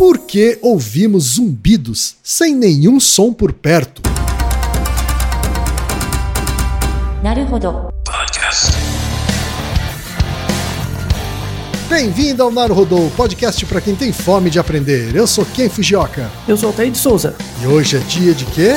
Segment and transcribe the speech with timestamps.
[0.00, 4.00] por que ouvimos zumbidos sem nenhum som por perto?
[11.86, 15.14] Bem-vindo ao Naruhodô, podcast para quem tem fome de aprender.
[15.14, 16.30] Eu sou Ken Fujioka.
[16.48, 17.36] Eu sou Altair de Souza.
[17.62, 18.76] E hoje é dia de quê?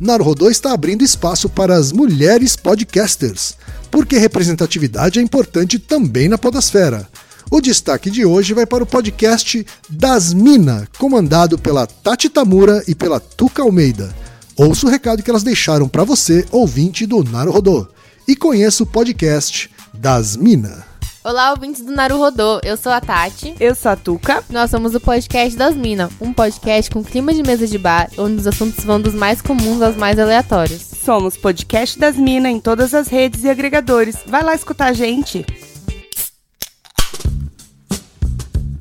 [0.00, 3.56] Naruhodô está abrindo espaço para as mulheres podcasters,
[3.90, 7.08] porque representatividade é importante também na podosfera.
[7.50, 12.94] O destaque de hoje vai para o podcast Das Mina, comandado pela Tati Tamura e
[12.94, 14.14] pela Tuca Almeida.
[14.56, 17.88] Ouça o recado que elas deixaram para você, ouvinte do Naruhodô,
[18.26, 20.87] e conheça o podcast Das Mina.
[21.28, 22.58] Olá, ouvintes do Naruhodô.
[22.64, 23.54] Eu sou a Tati.
[23.60, 24.42] Eu sou a Tuca.
[24.48, 28.36] Nós somos o podcast das Minas, um podcast com clima de mesa de bar, onde
[28.36, 30.80] os assuntos vão dos mais comuns aos mais aleatórios.
[30.80, 34.16] Somos podcast das Minas em todas as redes e agregadores.
[34.26, 35.44] Vai lá escutar a gente.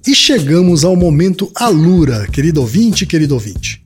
[0.08, 3.86] E chegamos ao momento Alura, querido ouvinte, querido ouvinte.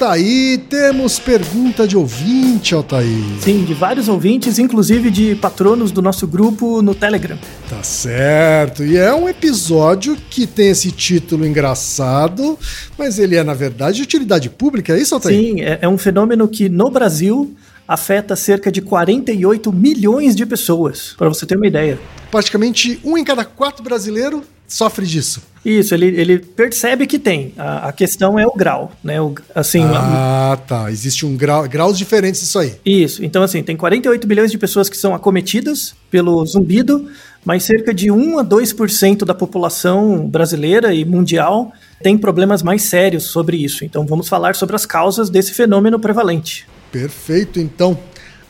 [0.00, 3.22] Altaí, temos pergunta de ouvinte, Altaí.
[3.38, 7.38] Sim, de vários ouvintes, inclusive de patronos do nosso grupo no Telegram.
[7.68, 8.82] Tá certo.
[8.82, 12.58] E é um episódio que tem esse título engraçado,
[12.96, 15.38] mas ele é, na verdade, de utilidade pública, é isso, Altair?
[15.38, 17.54] Sim, é, é um fenômeno que no Brasil
[17.90, 21.98] afeta cerca de 48 milhões de pessoas, para você ter uma ideia.
[22.30, 25.42] Praticamente um em cada quatro brasileiro sofre disso.
[25.64, 27.52] Isso, ele, ele percebe que tem.
[27.58, 29.20] A, a questão é o grau, né?
[29.20, 30.88] O, assim, Ah, tá.
[30.88, 32.76] Existe um grau, graus diferentes disso aí.
[32.86, 33.24] Isso.
[33.24, 37.10] Então, assim, tem 48 milhões de pessoas que são acometidas pelo zumbido,
[37.44, 43.24] mas cerca de 1 a 2% da população brasileira e mundial tem problemas mais sérios
[43.24, 43.84] sobre isso.
[43.84, 46.68] Então, vamos falar sobre as causas desse fenômeno prevalente.
[46.90, 47.98] Perfeito, então.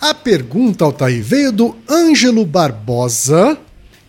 [0.00, 3.58] A pergunta, Altair, veio do Ângelo Barbosa,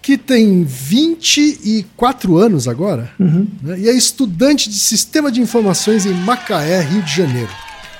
[0.01, 6.81] que tem 24 anos agora, né, e é estudante de Sistema de Informações em Macaé,
[6.81, 7.49] Rio de Janeiro.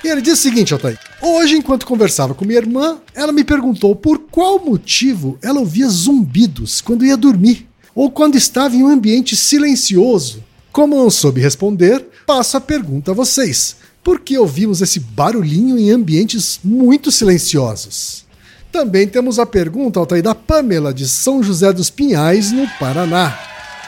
[0.03, 0.97] E ele diz o seguinte, Altair.
[1.21, 6.81] Hoje, enquanto conversava com minha irmã, ela me perguntou por qual motivo ela ouvia zumbidos
[6.81, 10.43] quando ia dormir ou quando estava em um ambiente silencioso.
[10.71, 13.75] Como não soube responder, passo a pergunta a vocês.
[14.03, 18.25] Por que ouvimos esse barulhinho em ambientes muito silenciosos?
[18.71, 23.37] Também temos a pergunta Altair, da Pamela, de São José dos Pinhais, no Paraná.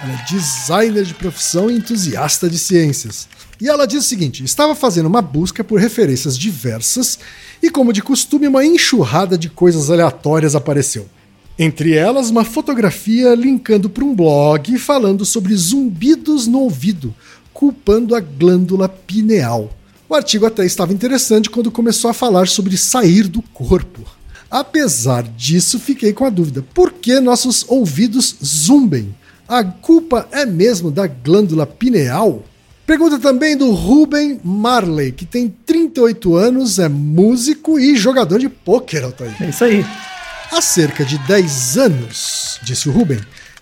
[0.04, 3.28] Ela é designer de profissão e entusiasta de ciências.
[3.60, 7.18] E ela diz o seguinte: estava fazendo uma busca por referências diversas
[7.62, 11.08] e, como de costume, uma enxurrada de coisas aleatórias apareceu.
[11.58, 17.16] Entre elas, uma fotografia linkando para um blog falando sobre zumbidos no ouvido,
[17.52, 19.72] culpando a glândula pineal.
[20.08, 24.02] O artigo até estava interessante quando começou a falar sobre sair do corpo.
[24.50, 29.16] Apesar disso, fiquei com a dúvida: por que nossos ouvidos zumbem?
[29.48, 32.44] A culpa é mesmo da glândula pineal?
[32.86, 39.04] Pergunta também do Ruben Marley, que tem 38 anos, é músico e jogador de pôquer,
[39.04, 39.36] Altair.
[39.42, 39.86] É isso aí.
[40.52, 43.20] Há cerca de 10 anos, disse o Ruben,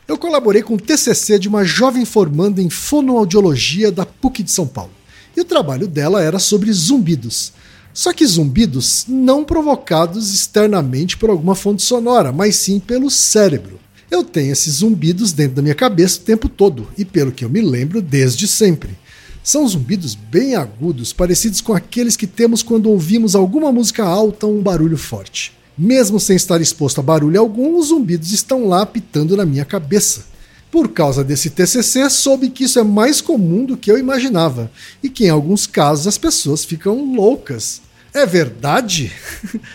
[0.07, 4.67] eu colaborei com o TCC de uma jovem formanda em fonoaudiologia da PUC de São
[4.67, 4.91] Paulo.
[5.35, 7.53] E o trabalho dela era sobre zumbidos.
[7.93, 13.79] Só que zumbidos não provocados externamente por alguma fonte sonora, mas sim pelo cérebro.
[14.09, 17.49] Eu tenho esses zumbidos dentro da minha cabeça o tempo todo, e pelo que eu
[17.49, 18.97] me lembro, desde sempre.
[19.43, 24.57] São zumbidos bem agudos, parecidos com aqueles que temos quando ouvimos alguma música alta ou
[24.57, 25.53] um barulho forte.
[25.77, 30.25] Mesmo sem estar exposto a barulho algum, os zumbidos estão lá apitando na minha cabeça.
[30.71, 34.71] Por causa desse TCC, soube que isso é mais comum do que eu imaginava
[35.03, 37.81] e que em alguns casos as pessoas ficam loucas.
[38.13, 39.11] É verdade?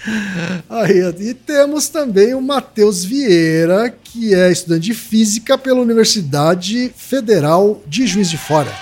[0.68, 7.82] Aí, e temos também o Matheus Vieira, que é estudante de física pela Universidade Federal
[7.86, 8.72] de Juiz de Fora.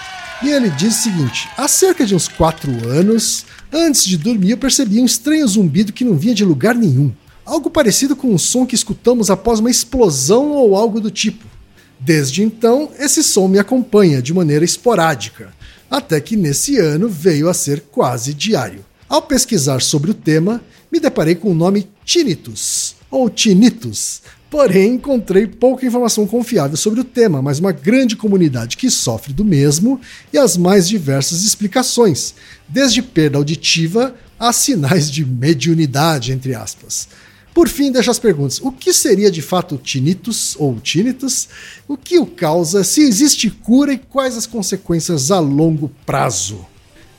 [0.42, 4.58] E ele diz o seguinte: há cerca de uns 4 anos, antes de dormir, eu
[4.58, 7.12] percebi um estranho zumbido que não vinha de lugar nenhum.
[7.46, 11.53] Algo parecido com um som que escutamos após uma explosão ou algo do tipo.
[11.98, 15.52] Desde então, esse som me acompanha de maneira esporádica,
[15.90, 18.84] até que nesse ano veio a ser quase diário.
[19.08, 20.60] Ao pesquisar sobre o tema,
[20.90, 27.04] me deparei com o nome tinnitus, ou tinnitus, porém encontrei pouca informação confiável sobre o
[27.04, 30.00] tema, mas uma grande comunidade que sofre do mesmo
[30.32, 32.34] e as mais diversas explicações,
[32.68, 37.08] desde perda auditiva a sinais de mediunidade, entre aspas.
[37.54, 38.60] Por fim, deixo as perguntas.
[38.60, 41.48] O que seria de fato tinnitus ou tinnitus?
[41.86, 42.82] O que o causa?
[42.82, 46.66] Se existe cura e quais as consequências a longo prazo?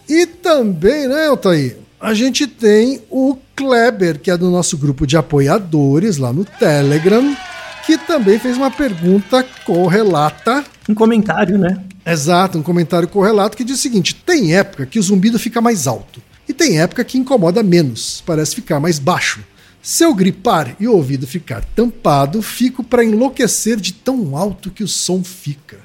[0.08, 1.78] E também, né, Altair?
[2.00, 7.36] A gente tem o Kleber, que é do nosso grupo de apoiadores lá no Telegram,
[7.86, 10.66] que também fez uma pergunta correlata.
[10.90, 11.81] Um comentário, né?
[12.06, 15.88] Exato, um comentário correlato que diz o seguinte: tem época que o zumbido fica mais
[15.88, 19.42] alto, e tem época que incomoda menos, parece ficar mais baixo.
[19.86, 24.84] Se eu gripar e o ouvido ficar tampado, fico para enlouquecer de tão alto que
[24.84, 25.78] o som fica.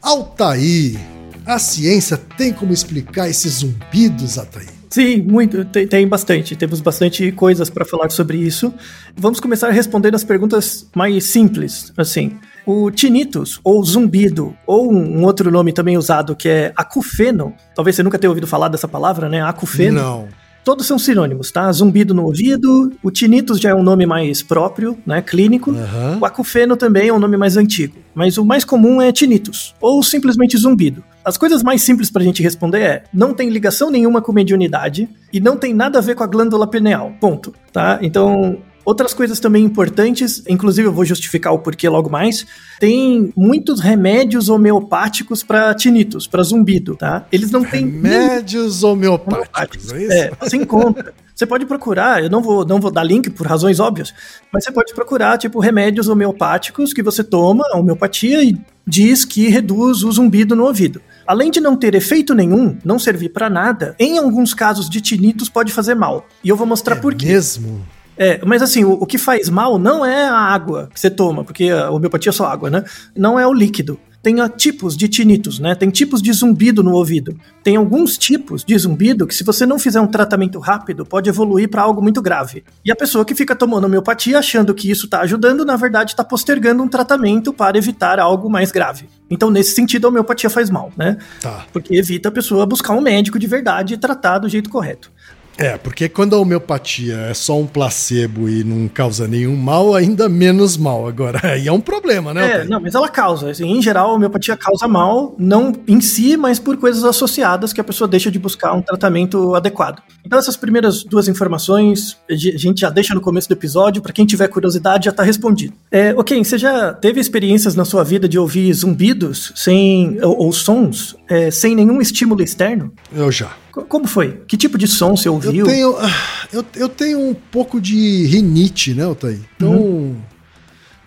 [0.00, 0.96] Altair,
[1.44, 4.68] a ciência tem como explicar esses zumbidos, Altair?
[4.88, 5.64] Sim, muito.
[5.64, 6.54] Tem, tem bastante.
[6.54, 8.72] Temos bastante coisas para falar sobre isso.
[9.16, 12.38] Vamos começar respondendo as perguntas mais simples, assim.
[12.64, 17.52] O tinnitus, ou zumbido, ou um outro nome também usado que é acufeno.
[17.74, 19.42] Talvez você nunca tenha ouvido falar dessa palavra, né?
[19.42, 20.00] Acufeno.
[20.00, 20.28] Não.
[20.68, 21.72] Todos são sinônimos, tá?
[21.72, 25.70] Zumbido no ouvido, o tinnitus já é um nome mais próprio, né, clínico.
[25.70, 26.18] Uhum.
[26.20, 30.02] O acufeno também é um nome mais antigo, mas o mais comum é tinnitus, ou
[30.02, 31.02] simplesmente zumbido.
[31.24, 35.40] As coisas mais simples pra gente responder é: não tem ligação nenhuma com mediunidade e
[35.40, 37.14] não tem nada a ver com a glândula pineal.
[37.18, 37.98] Ponto, tá?
[38.02, 38.58] Então,
[38.88, 42.46] Outras coisas também importantes, inclusive eu vou justificar o porquê logo mais.
[42.80, 47.26] Tem muitos remédios homeopáticos para tinnitus, para zumbido, tá?
[47.30, 50.12] Eles não têm Remédios homeopáticos, é isso?
[50.12, 51.12] é, você encontra.
[51.34, 54.14] Você pode procurar, eu não vou, não vou dar link por razões óbvias,
[54.50, 59.48] mas você pode procurar, tipo, remédios homeopáticos que você toma, a homeopatia, e diz que
[59.48, 61.02] reduz o zumbido no ouvido.
[61.26, 65.50] Além de não ter efeito nenhum, não servir para nada, em alguns casos de tinnitus
[65.50, 66.26] pode fazer mal.
[66.42, 67.26] E eu vou mostrar É por quê.
[67.26, 67.86] mesmo?
[68.18, 71.44] É, mas assim, o, o que faz mal não é a água que você toma,
[71.44, 72.84] porque a homeopatia é só água, né?
[73.16, 73.98] Não é o líquido.
[74.20, 75.74] Tem ah, tipos de tinnitus, né?
[75.74, 77.38] Tem tipos de zumbido no ouvido.
[77.62, 81.68] Tem alguns tipos de zumbido que, se você não fizer um tratamento rápido, pode evoluir
[81.68, 82.64] para algo muito grave.
[82.84, 86.24] E a pessoa que fica tomando homeopatia achando que isso tá ajudando, na verdade tá
[86.24, 89.08] postergando um tratamento para evitar algo mais grave.
[89.30, 91.16] Então, nesse sentido, a homeopatia faz mal, né?
[91.40, 91.66] Tá.
[91.72, 95.12] Porque evita a pessoa buscar um médico de verdade e tratar do jeito correto.
[95.58, 100.28] É, porque quando a homeopatia é só um placebo e não causa nenhum mal, ainda
[100.28, 101.08] menos mal.
[101.08, 102.60] Agora, aí é um problema, né?
[102.60, 103.50] É, não, mas ela causa.
[103.50, 107.80] Assim, em geral, a homeopatia causa mal, não em si, mas por coisas associadas que
[107.80, 110.00] a pessoa deixa de buscar um tratamento adequado.
[110.24, 114.24] Então, essas primeiras duas informações a gente já deixa no começo do episódio, para quem
[114.24, 115.74] tiver curiosidade já tá respondido.
[115.90, 120.52] É, ok, você já teve experiências na sua vida de ouvir zumbidos sem ou, ou
[120.52, 122.92] sons é, sem nenhum estímulo externo?
[123.12, 123.50] Eu já.
[123.78, 124.42] Co- Como foi?
[124.46, 125.66] Que tipo de som você ouviu?
[125.66, 129.44] Eu tenho, ah, eu, eu tenho um pouco de rinite, né, Otávio?
[129.56, 130.16] Então,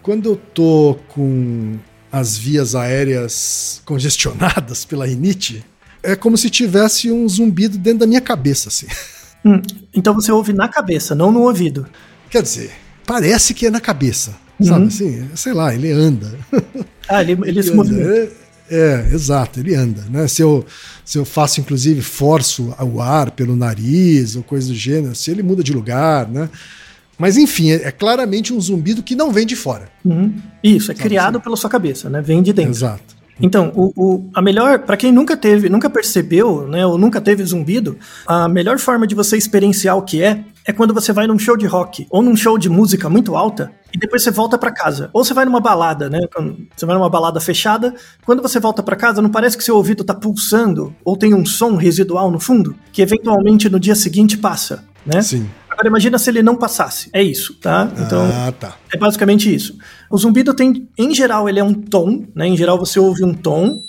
[0.02, 1.78] quando eu tô com
[2.12, 5.64] as vias aéreas congestionadas pela rinite,
[6.04, 8.88] é como se tivesse um zumbido dentro da minha cabeça, assim.
[9.46, 9.62] Hum,
[9.94, 11.86] então você ouve na cabeça, não no ouvido.
[12.30, 12.72] Quer dizer,
[13.06, 14.68] parece que é na cabeça, Uhum.
[14.68, 15.30] sabe assim?
[15.36, 16.38] Sei lá, ele anda.
[17.10, 17.76] Ah, ele, ele se Ele anda.
[17.76, 18.32] movimenta.
[18.74, 20.30] É, exato, ele anda, né?
[20.30, 20.66] Se eu,
[21.04, 25.44] se eu faço, inclusive, forço o ar pelo nariz ou coisa do gênero, se ele
[25.44, 26.50] muda de lugar, né?
[27.18, 29.90] Mas enfim, é, é claramente um zumbido que não vem de fora.
[30.06, 30.34] Uhum.
[30.64, 32.22] Isso, é criado pela sua cabeça, né?
[32.22, 32.72] Vem de dentro.
[32.72, 33.21] Exato.
[33.42, 37.44] Então, o, o- a melhor, para quem nunca teve, nunca percebeu, né, ou nunca teve
[37.44, 41.40] zumbido, a melhor forma de você experienciar o que é é quando você vai num
[41.40, 44.72] show de rock ou num show de música muito alta e depois você volta pra
[44.72, 45.10] casa.
[45.12, 46.20] Ou você vai numa balada, né?
[46.76, 47.96] Você vai numa balada fechada,
[48.26, 51.46] quando você volta pra casa, não parece que seu ouvido tá pulsando ou tem um
[51.46, 55.22] som residual no fundo que eventualmente no dia seguinte passa, né?
[55.22, 55.50] Sim.
[55.68, 57.10] Agora imagina se ele não passasse.
[57.12, 57.90] É isso, tá?
[57.98, 58.76] Então, ah, tá.
[58.94, 59.78] é basicamente isso.
[60.12, 62.46] O zumbido tem, em geral, ele é um tom, né?
[62.46, 63.84] Em geral você ouve um tom.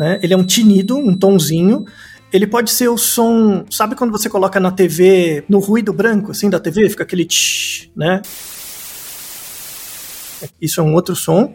[0.00, 0.18] Né?
[0.22, 1.84] Ele é um tinido, um tomzinho.
[2.32, 6.50] Ele pode ser o som, sabe quando você coloca na TV, no ruído branco assim
[6.50, 8.22] da TV, fica aquele tsh, né?
[10.60, 11.54] Isso é um outro som.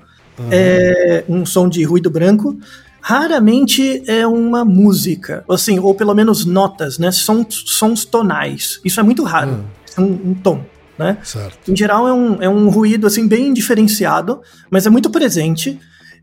[0.52, 2.58] É um som de ruído branco.
[3.02, 7.12] Raramente é uma música, assim, ou pelo menos notas, né?
[7.12, 8.80] Sons, sons tonais.
[8.86, 9.52] Isso é muito raro.
[9.52, 10.64] É um, um tom,
[10.98, 11.18] né?
[11.24, 11.72] Certo.
[11.72, 15.80] Em geral é um, é um ruído assim bem diferenciado, mas é muito presente.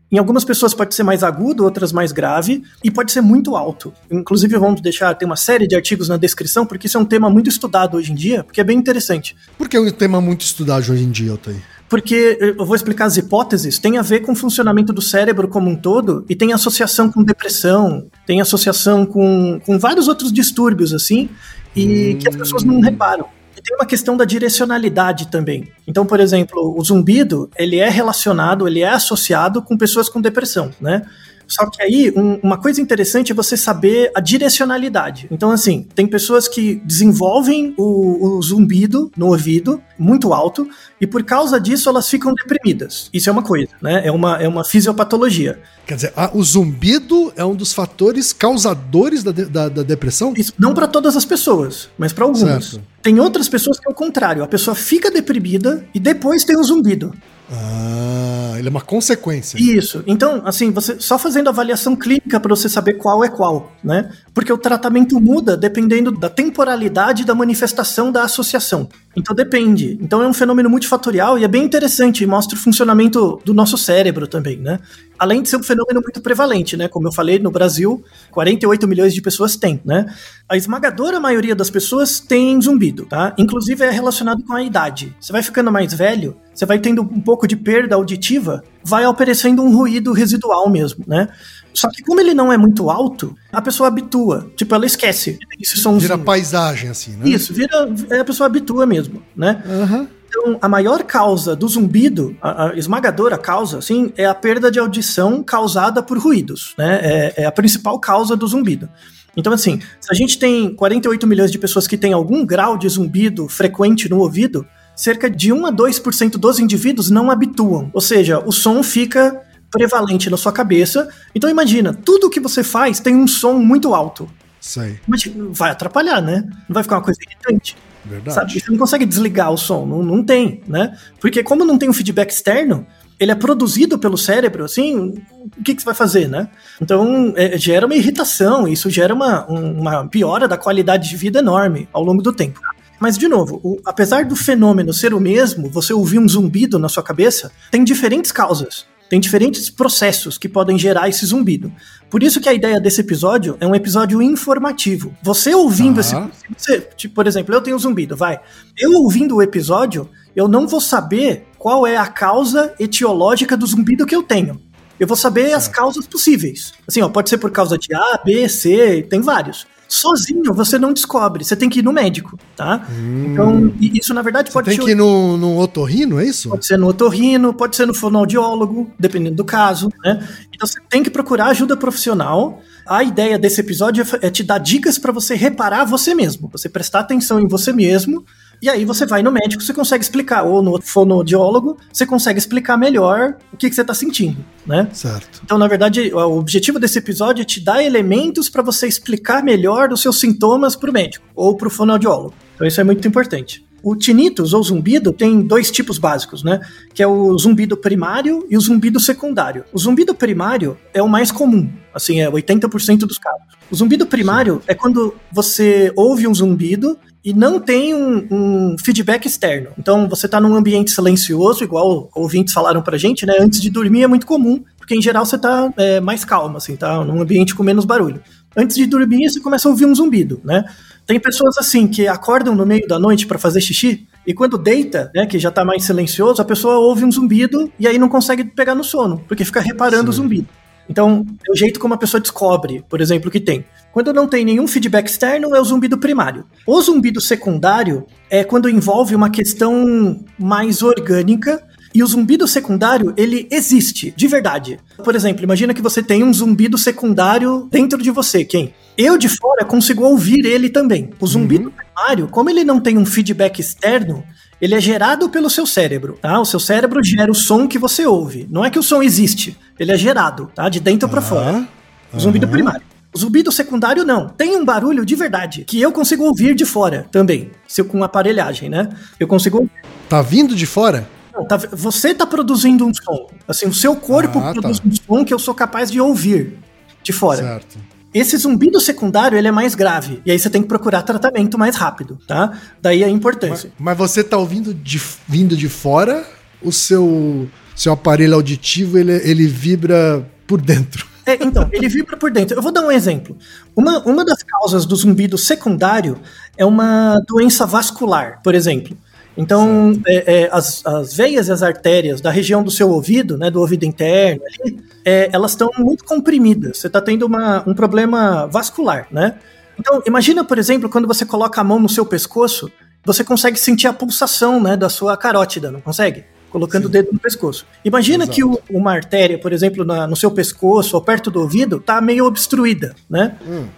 [0.09, 3.93] Em algumas pessoas pode ser mais agudo, outras mais grave, e pode ser muito alto.
[4.09, 7.29] Inclusive, vamos deixar, tem uma série de artigos na descrição, porque isso é um tema
[7.29, 9.35] muito estudado hoje em dia, porque é bem interessante.
[9.57, 11.61] Porque é um tema muito estudado hoje em dia, Otávio.
[11.89, 15.69] Porque eu vou explicar as hipóteses, tem a ver com o funcionamento do cérebro como
[15.69, 21.29] um todo, e tem associação com depressão, tem associação com, com vários outros distúrbios, assim,
[21.75, 23.25] e que as pessoas não reparam.
[23.67, 25.69] Tem uma questão da direcionalidade também.
[25.85, 30.71] Então, por exemplo, o zumbido, ele é relacionado, ele é associado com pessoas com depressão,
[30.79, 31.01] né?
[31.47, 35.27] Só que aí, um- uma coisa interessante é você saber a direcionalidade.
[35.31, 40.67] Então, assim, tem pessoas que desenvolvem o, o zumbido no ouvido muito alto,
[40.99, 43.09] e por causa disso elas ficam deprimidas.
[43.13, 44.01] Isso é uma coisa, né?
[44.05, 45.59] É uma, é uma fisiopatologia.
[45.85, 50.33] Quer dizer, ah, o zumbido é um dos fatores causadores da, de- da, da depressão?
[50.35, 52.65] Isso não para todas as pessoas, mas para algumas.
[52.71, 52.83] Certo.
[53.01, 54.43] Tem outras pessoas que é o contrário.
[54.43, 57.13] A pessoa fica deprimida e depois tem o zumbido.
[57.49, 59.57] Ah, ele é uma consequência.
[59.57, 60.03] Isso.
[60.05, 64.11] Então, assim, você só fazendo avaliação clínica para você saber qual é qual, né?
[64.33, 68.89] Porque o tratamento muda dependendo da temporalidade da manifestação da associação.
[69.15, 69.97] Então depende.
[70.01, 74.27] Então é um fenômeno multifatorial e é bem interessante, mostra o funcionamento do nosso cérebro
[74.27, 74.79] também, né?
[75.17, 76.87] Além de ser um fenômeno muito prevalente, né?
[76.87, 80.05] Como eu falei, no Brasil, 48 milhões de pessoas têm, né?
[80.47, 83.33] A esmagadora maioria das pessoas tem zumbido, tá?
[83.37, 85.15] Inclusive é relacionado com a idade.
[85.19, 89.61] Você vai ficando mais velho, você vai tendo um pouco de perda auditiva, vai aparecendo
[89.61, 91.29] um ruído residual mesmo, né?
[91.71, 94.49] Só que como ele não é muito alto, a pessoa habitua.
[94.55, 95.37] Tipo, ela esquece.
[95.61, 96.01] Esse somzinho.
[96.01, 97.29] Vira paisagem, assim, né?
[97.29, 97.87] Isso, vira,
[98.19, 99.61] a pessoa habitua mesmo, né?
[99.67, 100.07] Aham.
[100.27, 104.79] Então, a maior causa do zumbido, a, a esmagadora causa, assim, é a perda de
[104.79, 106.99] audição causada por ruídos, né?
[107.03, 108.89] É, é a principal causa do zumbido.
[109.37, 112.89] Então, assim, se a gente tem 48 milhões de pessoas que têm algum grau de
[112.89, 114.65] zumbido frequente no ouvido,
[114.97, 117.89] cerca de 1 a 2% dos indivíduos não habituam.
[117.93, 121.07] Ou seja, o som fica prevalente na sua cabeça.
[121.35, 124.29] Então, imagina, tudo que você faz tem um som muito alto.
[124.59, 124.99] Sei.
[125.07, 126.43] Imagina, vai atrapalhar, né?
[126.67, 127.77] Não vai ficar uma coisa irritante.
[128.03, 128.33] Verdade.
[128.35, 128.59] Sabe?
[128.59, 130.97] Você não consegue desligar o som, não, não tem, né?
[131.19, 132.87] Porque como não tem um feedback externo,
[133.19, 135.21] ele é produzido pelo cérebro, assim,
[135.57, 136.47] o que, que você vai fazer, né?
[136.81, 141.39] Então, é, gera uma irritação, isso gera uma, um- uma piora da qualidade de vida
[141.39, 142.61] enorme ao longo do tempo.
[142.99, 146.89] Mas, de novo, o- apesar do fenômeno ser o mesmo, você ouvir um zumbido na
[146.89, 148.85] sua cabeça, tem diferentes causas.
[149.09, 151.71] Tem diferentes processos que podem gerar esse zumbido.
[152.09, 155.15] Por isso que a ideia desse episódio é um episódio informativo.
[155.23, 156.01] Você ouvindo Tá.
[156.01, 156.09] esse.
[156.09, 158.37] se Você, tipo, por exemplo, eu tenho zumbido, vai.
[158.77, 164.05] Eu ouvindo o episódio, eu não vou saber qual é a causa etiológica do zumbido
[164.05, 164.59] que eu tenho.
[164.99, 166.73] eu vou saber as causas possíveis.
[166.87, 169.67] Assim, ó, pode ser por causa de A, B, C, tem vários.
[169.87, 172.85] Sozinho você não descobre, você tem que ir no médico, tá?
[173.25, 176.49] Então, e isso na verdade pode tem te- que ir no, no otorrino, é isso?
[176.49, 180.27] Pode ser no otorrino, pode ser no fonoaudiólogo, dependendo do caso, né?
[180.53, 182.61] Então você tem que procurar ajuda profissional.
[182.85, 186.67] A ideia desse episódio é é te dar dicas para você reparar você mesmo, você
[186.67, 188.25] prestar atenção em você mesmo.
[188.61, 192.77] E aí você vai no médico, você consegue explicar, ou no fonoaudiólogo, você consegue explicar
[192.77, 194.87] melhor o que, que você está sentindo, né?
[194.93, 195.41] Certo.
[195.43, 199.91] Então, na verdade, o objetivo desse episódio é te dar elementos para você explicar melhor
[199.91, 202.33] os seus sintomas para o médico ou para o fonoaudiólogo.
[202.55, 203.65] Então, isso é muito importante.
[203.83, 206.59] O tinnitus ou zumbido tem dois tipos básicos, né?
[206.93, 209.63] Que é o zumbido primário e o zumbido secundário.
[209.71, 213.43] O zumbido primário é o mais comum, assim, é 80% dos casos.
[213.69, 216.97] O zumbido primário é quando você ouve um zumbido
[217.27, 219.71] e não tem um, um feedback externo.
[219.77, 223.33] Então, você está num ambiente silencioso, igual ouvintes falaram pra gente, né?
[223.37, 226.77] Antes de dormir é muito comum, porque em geral você tá é, mais calmo, assim,
[226.77, 228.21] tá num ambiente com menos barulho.
[228.55, 230.63] Antes de dormir, você começa a ouvir um zumbido, né?
[231.05, 235.11] Tem pessoas assim que acordam no meio da noite para fazer xixi e quando deita,
[235.13, 238.45] né, que já tá mais silencioso, a pessoa ouve um zumbido e aí não consegue
[238.45, 240.47] pegar no sono, porque fica reparando o zumbido.
[240.89, 243.65] Então, é o jeito como a pessoa descobre, por exemplo, que tem.
[243.91, 246.45] Quando não tem nenhum feedback externo, é o zumbido primário.
[246.65, 251.63] O zumbido secundário é quando envolve uma questão mais orgânica
[251.93, 254.79] e o zumbido secundário, ele existe, de verdade.
[255.03, 258.73] Por exemplo, imagina que você tem um zumbido secundário dentro de você, quem?
[258.97, 261.09] Eu de fora consigo ouvir ele também.
[261.19, 264.23] O zumbido primário, como ele não tem um feedback externo,
[264.61, 266.39] ele é gerado pelo seu cérebro, tá?
[266.39, 268.47] O seu cérebro gera o som que você ouve.
[268.49, 270.67] Não é que o som existe, ele é gerado, tá?
[270.69, 271.67] De dentro pra fora.
[272.13, 272.81] O zumbido primário.
[273.13, 274.29] O zumbido secundário não.
[274.29, 278.03] Tem um barulho de verdade que eu consigo ouvir de fora também, se eu com
[278.03, 278.89] aparelhagem, né?
[279.19, 279.71] Eu consigo ouvir.
[280.09, 281.07] Tá vindo de fora?
[281.33, 283.29] Não, tá- você tá produzindo um som.
[283.47, 284.87] Assim, o seu corpo Ah, produz tá.
[284.87, 286.57] um som que eu sou capaz de ouvir
[287.03, 287.37] de fora.
[287.41, 287.77] Certo.
[288.17, 290.21] Esse zumbido secundário, ele é mais grave.
[290.25, 292.59] E aí você tem que procurar tratamento mais rápido, tá?
[292.81, 293.71] Daí a importância.
[293.77, 296.25] Mas você tá ouvindo de, vindo de fora,
[296.61, 301.05] o seu, seu aparelho auditivo ele, ele vibra por dentro.
[301.25, 302.57] É, então, ele vibra por dentro.
[302.57, 303.37] Eu vou dar um exemplo.
[303.75, 306.17] Uma, uma das causas do zumbido secundário
[306.57, 308.97] é uma doença vascular, por exemplo.
[309.37, 313.51] Então, é, é, as, as veias e as artérias da região do seu ouvido, né,
[313.51, 316.79] do ouvido interno, ali, é, elas estão muito comprimidas.
[316.79, 319.35] Você está tendo uma, um problema vascular, né?
[319.79, 322.71] Então, imagina, por exemplo, quando você coloca a mão no seu pescoço,
[323.05, 326.25] você consegue sentir a pulsação né, da sua carótida, não consegue?
[326.49, 327.65] Colocando o dedo no pescoço.
[327.85, 328.35] Imagina Exato.
[328.35, 332.01] que o- uma artéria, por exemplo, na- no seu pescoço ou perto do ouvido, tá
[332.01, 333.35] meio obstruída, né?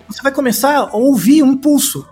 [0.07, 2.07] Você vai começar a ouvir um pulso.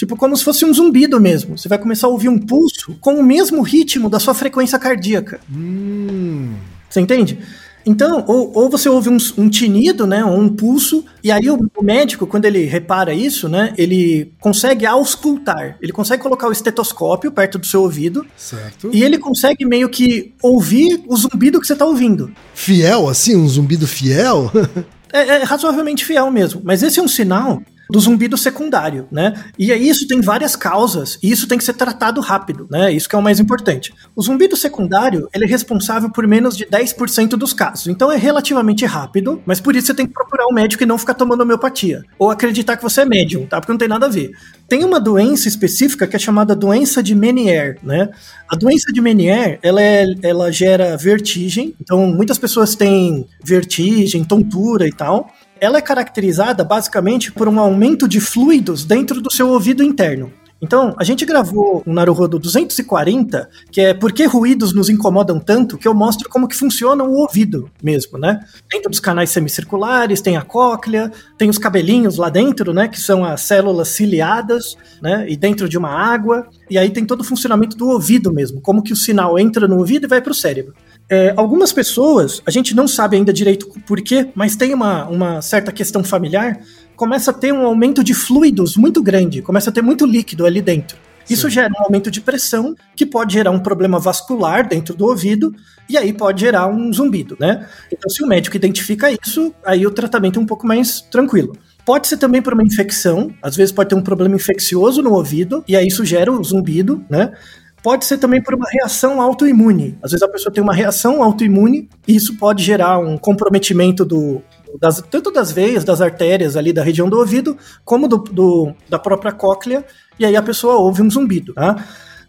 [0.00, 1.58] Tipo, como se fosse um zumbido mesmo.
[1.58, 5.38] Você vai começar a ouvir um pulso com o mesmo ritmo da sua frequência cardíaca.
[5.52, 6.54] Hum.
[6.88, 7.38] Você entende?
[7.84, 11.58] Então, ou, ou você ouve um, um tinido, né, ou um pulso, e aí o,
[11.76, 17.30] o médico, quando ele repara isso, né, ele consegue auscultar, ele consegue colocar o estetoscópio
[17.30, 18.88] perto do seu ouvido, Certo.
[18.94, 22.32] e ele consegue meio que ouvir o zumbido que você tá ouvindo.
[22.54, 24.50] Fiel, assim, um zumbido fiel?
[25.12, 27.60] É, é razoavelmente fiel mesmo, mas esse é um sinal
[27.90, 29.34] do zumbido secundário, né?
[29.58, 32.92] E aí isso tem várias causas e isso tem que ser tratado rápido, né?
[32.92, 33.92] Isso que é o mais importante.
[34.14, 37.88] O zumbido secundário, ele é responsável por menos de 10% dos casos.
[37.88, 40.98] Então é relativamente rápido, mas por isso você tem que procurar um médico e não
[40.98, 43.60] ficar tomando homeopatia ou acreditar que você é médium, tá?
[43.60, 44.30] Porque não tem nada a ver.
[44.68, 48.08] Tem uma doença específica que é chamada doença de Meniere, né?
[48.48, 51.74] A doença de Meniere, ela, é, ela gera vertigem.
[51.80, 55.30] Então, muitas pessoas têm vertigem, tontura e tal.
[55.60, 60.32] Ela é caracterizada basicamente por um aumento de fluidos dentro do seu ouvido interno.
[60.62, 65.78] Então, a gente gravou um Naruhodo 240, que é Por que ruídos nos incomodam tanto,
[65.78, 68.40] que eu mostro como que funciona o ouvido mesmo, né?
[68.70, 72.88] Dentro dos canais semicirculares, tem a cóclea, tem os cabelinhos lá dentro, né?
[72.88, 75.24] Que são as células ciliadas, né?
[75.28, 76.46] E dentro de uma água.
[76.68, 79.78] E aí tem todo o funcionamento do ouvido mesmo, como que o sinal entra no
[79.78, 80.74] ouvido e vai para o cérebro.
[81.10, 85.42] É, algumas pessoas, a gente não sabe ainda direito por quê, mas tem uma, uma
[85.42, 86.60] certa questão familiar,
[86.94, 90.62] começa a ter um aumento de fluidos muito grande, começa a ter muito líquido ali
[90.62, 90.96] dentro.
[91.28, 95.52] Isso gera um aumento de pressão, que pode gerar um problema vascular dentro do ouvido,
[95.88, 97.66] e aí pode gerar um zumbido, né?
[97.92, 101.56] Então, se o médico identifica isso, aí o tratamento é um pouco mais tranquilo.
[101.84, 105.64] Pode ser também por uma infecção, às vezes pode ter um problema infeccioso no ouvido,
[105.66, 107.32] e aí isso gera o zumbido, né?
[107.82, 109.98] Pode ser também por uma reação autoimune.
[110.02, 114.42] Às vezes a pessoa tem uma reação autoimune e isso pode gerar um comprometimento do,
[114.78, 118.98] das- tanto das veias, das artérias ali da região do ouvido, como do, do- da
[118.98, 119.84] própria cóclea,
[120.18, 121.82] e aí a pessoa ouve um zumbido, tá?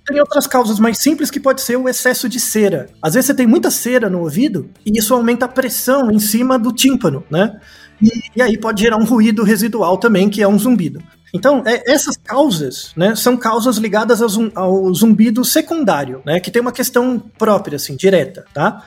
[0.03, 2.87] tem outras causas mais simples que pode ser o excesso de cera.
[3.01, 6.57] Às vezes você tem muita cera no ouvido e isso aumenta a pressão em cima
[6.57, 7.59] do tímpano, né?
[8.01, 11.03] E, e aí pode gerar um ruído residual também, que é um zumbido.
[11.33, 16.51] Então, é, essas causas, né, são causas ligadas ao, zum- ao zumbido secundário, né, que
[16.51, 18.83] tem uma questão própria, assim, direta, tá?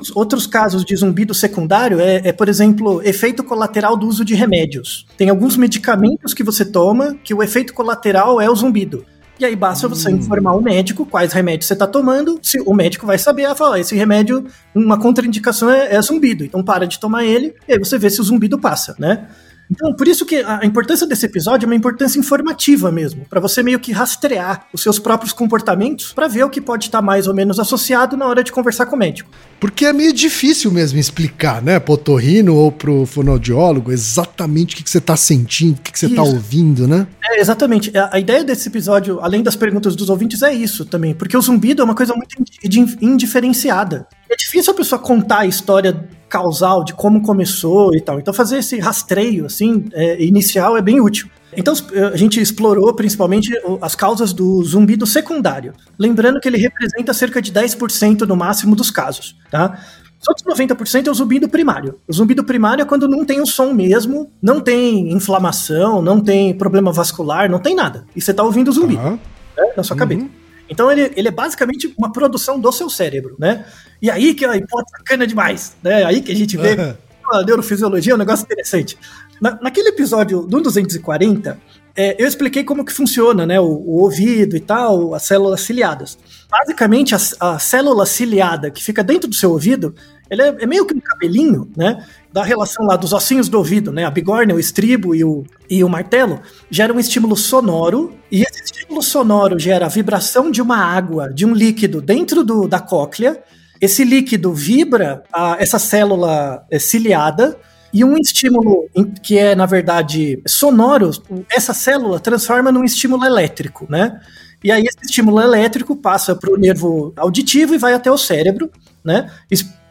[0.00, 4.34] Os Outros casos de zumbido secundário é, é, por exemplo, efeito colateral do uso de
[4.34, 5.06] remédios.
[5.16, 9.04] Tem alguns medicamentos que você toma que o efeito colateral é o zumbido.
[9.38, 12.38] E aí basta você informar o médico quais remédios você está tomando.
[12.42, 16.44] Se o médico vai saber, vai falar, esse remédio, uma contraindicação é, é zumbido.
[16.44, 19.28] Então para de tomar ele e aí você vê se o zumbido passa, né?
[19.72, 23.62] Então, por isso que a importância desse episódio é uma importância informativa mesmo, para você
[23.62, 27.34] meio que rastrear os seus próprios comportamentos para ver o que pode estar mais ou
[27.34, 29.30] menos associado na hora de conversar com o médico.
[29.58, 34.82] Porque é meio difícil mesmo explicar, né, pro otorrino ou pro fonoaudiólogo exatamente o que,
[34.82, 36.34] que você tá sentindo, o que, que você tá Isso.
[36.34, 37.06] ouvindo, né?
[37.24, 37.96] É, exatamente.
[37.96, 41.14] A, a ideia desse episódio, além das perguntas dos ouvintes, é isso também.
[41.14, 44.06] Porque o zumbido é uma coisa muito indi- indiferenciada.
[44.28, 48.18] É difícil a pessoa contar a história causal de como começou e tal.
[48.18, 51.28] Então fazer esse rastreio, assim, é, inicial é bem útil.
[51.54, 51.74] Então
[52.10, 55.74] a gente explorou principalmente as causas do zumbido secundário.
[55.98, 59.78] Lembrando que ele representa cerca de 10% no máximo dos casos, tá?
[60.18, 61.98] Os outros 90% é o zumbido primário.
[62.08, 66.54] O zumbido primário é quando não tem o som mesmo, não tem inflamação, não tem
[66.54, 68.06] problema vascular, não tem nada.
[68.16, 69.18] E você tá ouvindo o zumbido Aham.
[69.56, 70.26] né, na sua cabeça.
[70.72, 73.64] Então ele, ele é basicamente uma produção do seu cérebro, né?
[74.00, 76.02] E aí que a hipótese bacana demais, né?
[76.04, 76.96] Aí que a gente vê Aham.
[77.30, 78.98] a neurofisiologia é um negócio interessante.
[79.40, 81.58] Na, naquele episódio do 240,
[81.94, 83.60] é, eu expliquei como que funciona, né?
[83.60, 86.18] O, o ouvido e tal, as células ciliadas.
[86.50, 89.94] Basicamente, a, a célula ciliada que fica dentro do seu ouvido,
[90.30, 92.02] ele é, é meio que um cabelinho, né?
[92.32, 94.04] Da relação lá dos ossinhos do ouvido, né?
[94.04, 96.40] A bigorna, o estribo e o, e o martelo
[96.70, 101.44] gera um estímulo sonoro, e esse estímulo sonoro gera a vibração de uma água, de
[101.44, 103.42] um líquido dentro do, da cóclea.
[103.80, 107.58] Esse líquido vibra a, essa célula é, ciliada,
[107.92, 108.88] e um estímulo
[109.22, 111.10] que é, na verdade, sonoro,
[111.50, 114.18] essa célula transforma num estímulo elétrico, né?
[114.64, 118.70] E aí esse estímulo elétrico passa para o nervo auditivo e vai até o cérebro,
[119.04, 119.30] né?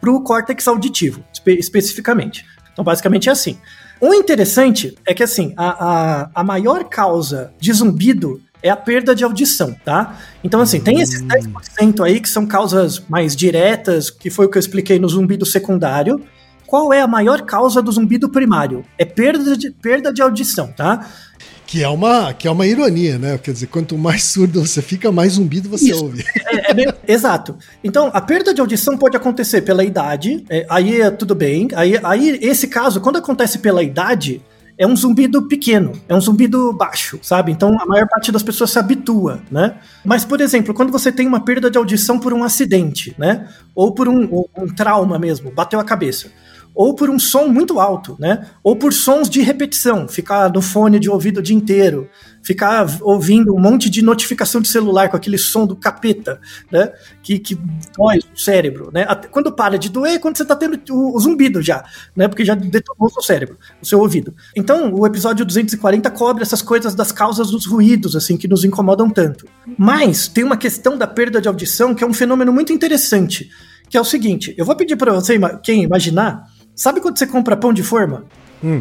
[0.02, 2.44] Para o córtex auditivo, espe- especificamente.
[2.72, 3.56] Então, basicamente é assim.
[4.00, 5.68] O interessante é que, assim, a,
[6.24, 10.18] a, a maior causa de zumbido é a perda de audição, tá?
[10.42, 14.58] Então, assim, tem esses 10% aí que são causas mais diretas, que foi o que
[14.58, 16.20] eu expliquei no zumbido secundário.
[16.66, 18.84] Qual é a maior causa do zumbido primário?
[18.98, 21.06] É perda de, perda de audição, tá?
[21.72, 23.38] Que é, uma, que é uma ironia, né?
[23.38, 26.04] Quer dizer, quanto mais surdo você fica, mais zumbido você Isso.
[26.04, 26.22] ouve.
[26.44, 27.56] É, é exato.
[27.82, 31.68] Então, a perda de audição pode acontecer pela idade, é, aí é tudo bem.
[31.74, 34.42] Aí, aí, esse caso, quando acontece pela idade,
[34.76, 37.50] é um zumbido pequeno, é um zumbido baixo, sabe?
[37.50, 39.76] Então, a maior parte das pessoas se habitua, né?
[40.04, 43.48] Mas, por exemplo, quando você tem uma perda de audição por um acidente, né?
[43.74, 46.30] Ou por um, um trauma mesmo, bateu a cabeça.
[46.74, 48.46] Ou por um som muito alto, né?
[48.62, 52.08] Ou por sons de repetição, ficar no fone de ouvido o dia inteiro,
[52.42, 56.92] ficar ouvindo um monte de notificação de celular com aquele som do capeta, né?
[57.22, 57.54] Que, que
[57.96, 59.04] dói o cérebro, né?
[59.08, 61.84] Até quando para de doer, é quando você tá tendo o, o zumbido já,
[62.16, 62.26] né?
[62.26, 64.34] Porque já detonou o seu cérebro, o seu ouvido.
[64.56, 69.08] Então, o episódio 240 cobre essas coisas das causas dos ruídos, assim, que nos incomodam
[69.08, 69.46] tanto.
[69.78, 73.50] Mas tem uma questão da perda de audição que é um fenômeno muito interessante,
[73.88, 77.56] que é o seguinte, eu vou pedir para você, quem imaginar, sabe quando você compra
[77.56, 78.24] pão de forma?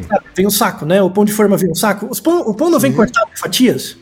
[0.07, 1.01] Sabe, Vem um saco, né?
[1.01, 2.09] O pão de forma vem um saco.
[2.21, 3.97] Pão- o pão não vem cortado em fatias?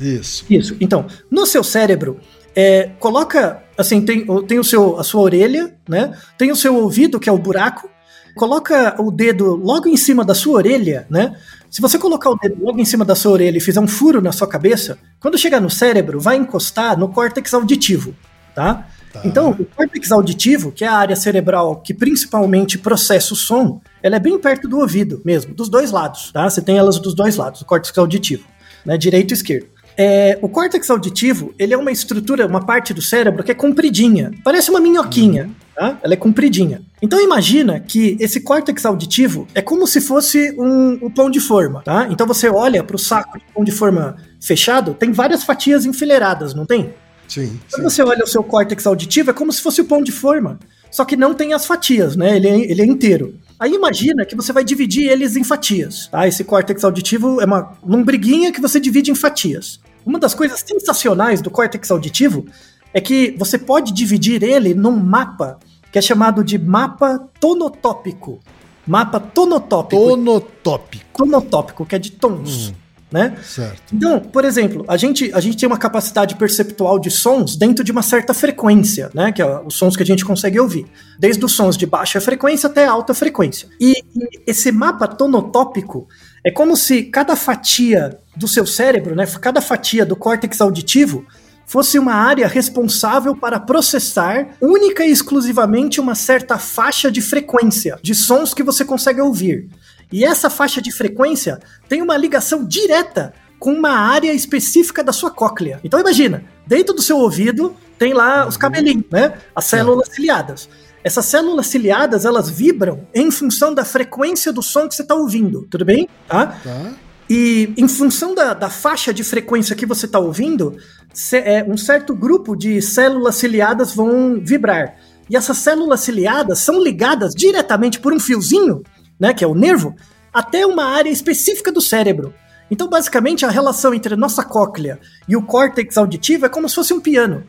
[0.00, 0.44] Isso.
[0.48, 0.76] Isso.
[0.80, 2.20] Então, no seu cérebro,
[2.54, 6.16] é, coloca, assim, tem, tem o seu, a sua orelha, né?
[6.38, 7.88] Tem o seu ouvido, que é o buraco.
[8.36, 11.34] Coloca o dedo logo em cima da sua orelha, né?
[11.70, 14.20] Se você colocar o dedo logo em cima da sua orelha e fizer um furo
[14.20, 18.14] na sua cabeça, quando chegar no cérebro, vai encostar no córtex auditivo,
[18.54, 18.86] tá?
[19.24, 24.16] Então, o córtex auditivo, que é a área cerebral que principalmente processa o som, ela
[24.16, 26.48] é bem perto do ouvido mesmo, dos dois lados, tá?
[26.48, 28.44] Você tem elas dos dois lados, o córtex auditivo,
[28.84, 28.96] né?
[28.96, 29.76] Direito e esquerdo.
[29.98, 34.30] É, o córtex auditivo, ele é uma estrutura, uma parte do cérebro que é compridinha,
[34.44, 35.98] parece uma minhoquinha, tá?
[36.02, 36.82] Ela é compridinha.
[37.00, 41.82] Então imagina que esse córtex auditivo é como se fosse um, um pão de forma,
[41.82, 42.08] tá?
[42.10, 46.52] Então você olha para o saco de pão de forma fechado, tem várias fatias enfileiradas,
[46.54, 46.92] não tem?
[47.28, 47.58] Sim.
[47.70, 47.96] Quando sim.
[47.96, 50.58] você olha o seu córtex auditivo, é como se fosse o pão de forma.
[50.90, 52.36] Só que não tem as fatias, né?
[52.36, 53.34] Ele é, ele é inteiro.
[53.58, 56.26] Aí imagina que você vai dividir eles em fatias, tá?
[56.26, 59.80] Esse córtex auditivo é uma lombriguinha que você divide em fatias.
[60.04, 62.46] Uma das coisas sensacionais do córtex auditivo
[62.92, 65.58] é que você pode dividir ele num mapa
[65.90, 68.38] que é chamado de mapa tonotópico.
[68.86, 71.04] Mapa tonotópico Tonotópico.
[71.18, 72.72] tonotópico, que é de tons.
[73.10, 73.36] Né?
[73.42, 73.94] Certo.
[73.94, 77.92] Então, por exemplo, a gente, a gente tem uma capacidade perceptual de sons dentro de
[77.92, 79.30] uma certa frequência, né?
[79.30, 80.86] Que é os sons que a gente consegue ouvir.
[81.18, 83.68] Desde os sons de baixa frequência até alta frequência.
[83.80, 86.08] E, e esse mapa tonotópico
[86.44, 89.24] é como se cada fatia do seu cérebro, né?
[89.40, 91.24] Cada fatia do córtex auditivo
[91.66, 98.14] fosse uma área responsável para processar única e exclusivamente uma certa faixa de frequência de
[98.14, 99.68] sons que você consegue ouvir.
[100.12, 105.30] E essa faixa de frequência tem uma ligação direta com uma área específica da sua
[105.30, 105.80] cóclea.
[105.82, 109.34] Então imagina, dentro do seu ouvido tem lá os cabelinhos, né?
[109.54, 110.68] As células ciliadas.
[111.02, 115.66] Essas células ciliadas, elas vibram em função da frequência do som que você está ouvindo,
[115.70, 116.08] tudo bem?
[116.28, 116.46] Tá?
[116.62, 116.92] Tá.
[117.30, 120.76] E em função da, da faixa de frequência que você está ouvindo,
[121.12, 124.96] cê- é, um certo grupo de células ciliadas vão vibrar.
[125.28, 128.82] E essas células ciliadas são ligadas diretamente por um fiozinho,
[129.18, 129.94] né, que é o nervo,
[130.32, 132.34] até uma área específica do cérebro.
[132.70, 134.98] Então, basicamente, a relação entre a nossa cóclea
[135.28, 137.44] e o córtex auditivo é como se fosse um piano.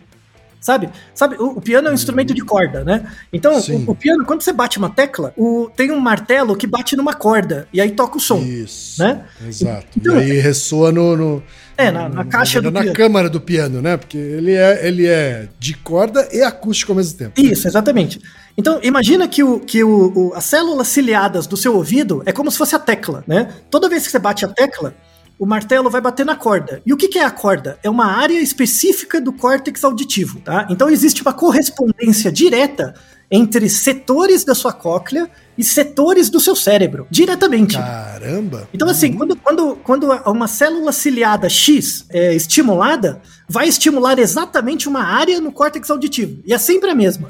[0.60, 0.90] Sabe?
[1.14, 3.10] Sabe, o, o piano é um instrumento de corda, né?
[3.32, 3.54] Então,
[3.88, 7.14] o, o piano, quando você bate uma tecla, o- tem um martelo que bate numa
[7.14, 8.40] corda, e aí toca o som.
[8.40, 9.02] Isso.
[9.02, 9.24] né?
[9.48, 9.86] Exato.
[9.96, 11.16] Então- e aí ressoa no.
[11.16, 11.44] no-
[11.78, 12.96] É, na, na caixa do na piano.
[12.96, 13.98] câmara do piano, né?
[13.98, 17.40] Porque ele é, ele é de corda e acústico ao mesmo tempo.
[17.40, 18.20] Isso, exatamente.
[18.58, 22.50] Então, imagina que, o, que o, o- as células ciliadas do seu ouvido é como
[22.50, 23.54] se fosse a tecla, né?
[23.70, 24.96] Toda vez que você bate a tecla,
[25.38, 26.82] o martelo vai bater na corda.
[26.84, 27.78] E o que, que é a corda?
[27.84, 30.66] É uma área específica do córtex auditivo, tá?
[30.72, 32.96] Então existe uma correspondência direta
[33.30, 37.76] entre setores da sua cóclea e setores do seu cérebro, diretamente.
[37.78, 38.70] Caramba!
[38.74, 45.04] Então, assim, quando, quando, quando uma célula ciliada X é estimulada, vai estimular exatamente uma
[45.04, 46.40] área no córtex auditivo.
[46.46, 47.30] E é sempre a mesma.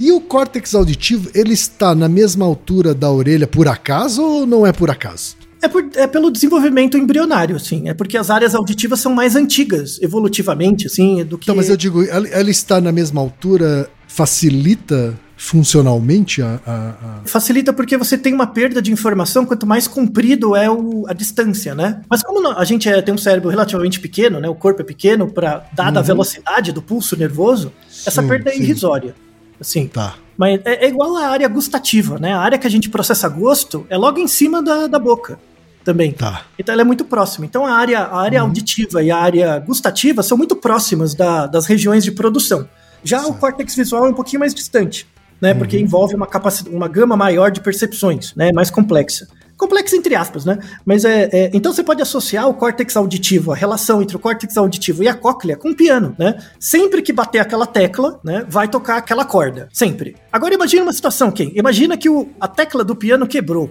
[0.00, 4.66] E o córtex auditivo, ele está na mesma altura da orelha por acaso ou não
[4.66, 5.36] é por acaso?
[5.60, 7.88] É, por- é pelo desenvolvimento embrionário, assim.
[7.88, 11.44] É porque as áreas auditivas são mais antigas, evolutivamente, assim, do que.
[11.44, 16.58] Então, mas eu digo, ela, ela está na mesma altura, facilita funcionalmente a.
[16.66, 21.04] a- a- Facilita porque você tem uma perda de informação quanto mais comprido é o-
[21.06, 22.00] a distância, né?
[22.08, 24.48] Mas como a gente é- tem um cérebro relativamente pequeno, né?
[24.48, 27.70] O corpo é pequeno, para dada a velocidade do pulso nervoso,
[28.06, 28.62] essa Sim, perda é sim.
[28.62, 29.14] irrisória.
[29.60, 30.14] Assim, Tá.
[30.38, 32.32] Mas é, é igual à área gustativa, né?
[32.32, 35.38] A área que a gente processa gosto é logo em cima da, da boca
[35.84, 36.12] também.
[36.12, 36.42] Tá.
[36.58, 37.46] Então ela é muito próxima.
[37.46, 41.64] Então a área, a área auditiva e a área gustativa são muito próximas da- das
[41.66, 42.68] regiões de produção.
[43.06, 45.06] Já o córtex visual é um pouquinho mais distante,
[45.40, 45.54] né?
[45.54, 48.50] Porque envolve uma capacidade, uma gama maior de percepções, né?
[48.52, 49.28] Mais complexa.
[49.56, 50.58] Complexa entre aspas, né?
[50.84, 54.56] Mas é, é- então você pode associar o córtex auditivo, a relação entre o córtex
[54.56, 56.36] auditivo e a cóclea com o piano, né?
[56.60, 60.16] Sempre que bater aquela tecla, né, vai tocar aquela corda, sempre.
[60.30, 61.50] Agora imagina uma situação, Ken.
[61.54, 63.70] Imagina que o- a tecla do piano quebrou.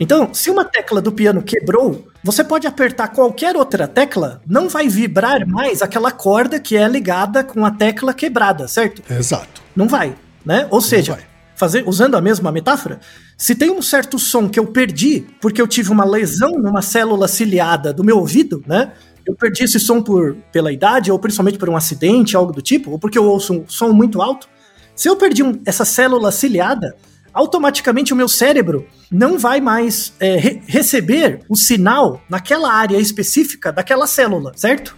[0.00, 4.88] Então, se uma tecla do piano quebrou, você pode apertar qualquer outra tecla, não vai
[4.88, 9.02] vibrar mais aquela corda que é ligada com a tecla quebrada, certo?
[9.10, 9.62] Exato.
[9.74, 10.66] Não vai, né?
[10.70, 11.24] Ou seja, vai.
[11.56, 13.00] fazer, usando a mesma metáfora,
[13.38, 17.26] se tem um certo som que eu perdi porque eu tive uma lesão numa célula
[17.28, 18.92] ciliada do meu ouvido, né?
[19.24, 22.90] Eu perdi esse som por, pela idade, ou principalmente por um acidente, algo do tipo,
[22.90, 24.48] ou porque eu ouço um som muito alto.
[24.94, 26.96] Se eu perdi um- essa célula ciliada,
[27.32, 33.70] automaticamente o meu cérebro não vai mais é, re- receber o sinal naquela área específica
[33.70, 34.96] daquela célula, certo?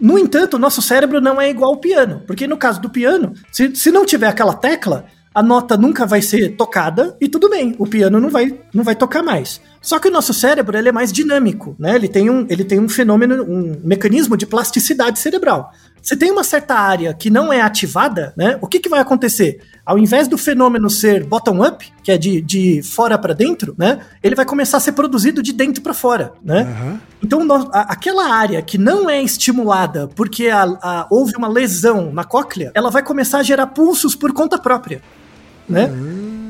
[0.00, 3.32] No entanto, o nosso cérebro não é igual ao piano, porque no caso do piano,
[3.50, 5.06] se, se não tiver aquela tecla,
[5.38, 8.94] a nota nunca vai ser tocada e tudo bem, o piano não vai, não vai
[8.96, 9.60] tocar mais.
[9.80, 11.94] Só que o nosso cérebro ele é mais dinâmico, né?
[11.94, 15.70] Ele tem um, ele tem um fenômeno, um mecanismo de plasticidade cerebral.
[16.02, 18.58] Se tem uma certa área que não é ativada, né?
[18.60, 19.60] O que, que vai acontecer?
[19.86, 24.00] Ao invés do fenômeno ser bottom-up, que é de, de fora para dentro, né?
[24.22, 26.62] Ele vai começar a ser produzido de dentro para fora, né?
[26.62, 27.00] Aham.
[27.22, 32.12] Então, nós- a- aquela área que não é estimulada porque a- a- houve uma lesão
[32.12, 35.00] na cóclea, ela vai começar a gerar pulsos por conta própria,
[35.68, 35.90] né?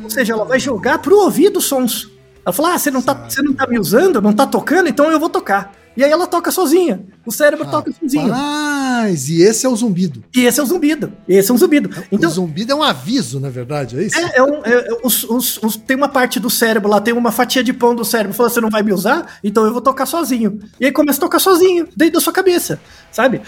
[0.05, 2.09] Ou seja, ela vai jogar pro ouvido sons.
[2.45, 5.11] Ela fala, ah, você não, tá, você não tá me usando, não tá tocando, então
[5.11, 5.75] eu vou tocar.
[5.97, 7.01] E aí ela toca sozinha.
[7.27, 8.29] O cérebro toca sozinho.
[8.29, 10.23] Mas, e esse é o zumbido.
[10.35, 11.13] E esse é o zumbido.
[11.29, 11.91] Esse é um zumbido.
[12.13, 14.17] Então, o zumbido é um aviso, na verdade, é isso?
[14.17, 17.13] é, é um- é- é- os- os- os- tem uma parte do cérebro lá, tem
[17.13, 19.83] uma fatia de pão do cérebro, falando, você não vai me usar, então eu vou
[19.83, 20.61] tocar sozinho.
[20.81, 23.43] E aí começa a tocar sozinho, dentro da sua cabeça, sabe?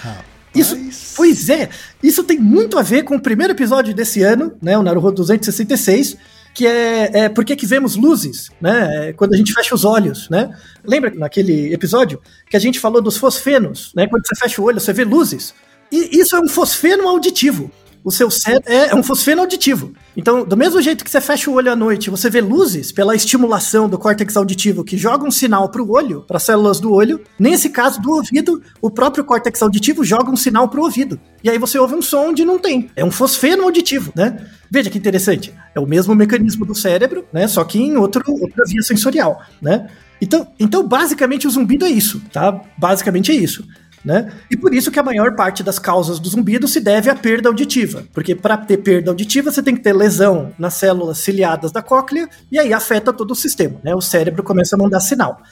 [0.54, 0.76] Isso,
[1.16, 1.68] pois é,
[2.02, 6.16] isso tem muito a ver com o primeiro episódio desse ano, né, o Naruto 266,
[6.52, 9.84] que é, é por que que vemos luzes, né, é quando a gente fecha os
[9.84, 10.52] olhos, né?
[10.84, 14.80] Lembra naquele episódio que a gente falou dos fosfenos, né, quando você fecha o olho
[14.80, 15.54] você vê luzes?
[15.92, 17.70] E isso é um fosfeno auditivo.
[18.04, 19.92] O seu cérebro é, um fosfeno auditivo.
[20.16, 23.14] Então, do mesmo jeito que você fecha o olho à noite, você vê luzes pela
[23.14, 26.92] estimulação do córtex auditivo que joga um sinal para o olho, para as células do
[26.92, 27.20] olho.
[27.38, 31.20] Nesse caso do ouvido, o próprio córtex auditivo joga um sinal para o ouvido.
[31.42, 32.90] E aí você ouve um som onde não tem.
[32.96, 34.46] É um fosfeno auditivo, né?
[34.70, 35.54] Veja que interessante.
[35.74, 37.48] É o mesmo mecanismo do cérebro, né?
[37.48, 39.88] Só que em outro, outra via sensorial, né?
[40.20, 42.60] Então, então, basicamente, o zumbido é isso, tá?
[42.76, 43.64] Basicamente é isso.
[44.02, 44.32] Né?
[44.50, 47.50] E por isso que a maior parte das causas do zumbido se deve à perda
[47.50, 51.82] auditiva, porque para ter perda auditiva você tem que ter lesão nas células ciliadas da
[51.82, 53.94] cóclea e aí afeta todo o sistema, né?
[53.94, 55.42] O cérebro começa a mandar sinal.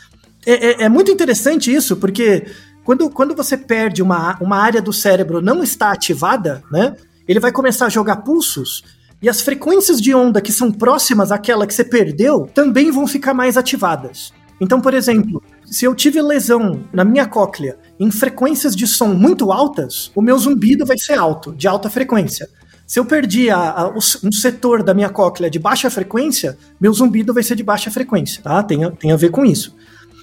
[0.47, 2.47] É, é, é muito interessante isso, porque
[2.85, 6.97] quando, quando você perde uma, uma área do cérebro não está ativada, né?
[7.29, 8.83] Ele vai começar a jogar pulsos
[9.21, 13.35] e as frequências de onda que são próximas àquela que você perdeu também vão ficar
[13.35, 14.33] mais ativadas.
[14.61, 19.51] Então, por exemplo, se eu tive lesão na minha cóclea em frequências de som muito
[19.51, 22.49] altas, o meu zumbido vai ser alto, de alta frequência.
[22.87, 27.35] Se eu perdi a, a, um setor da minha cóclea de baixa frequência, meu zumbido
[27.35, 28.63] vai ser de baixa frequência, tá?
[28.63, 29.77] Tem a, tem a ver com isso.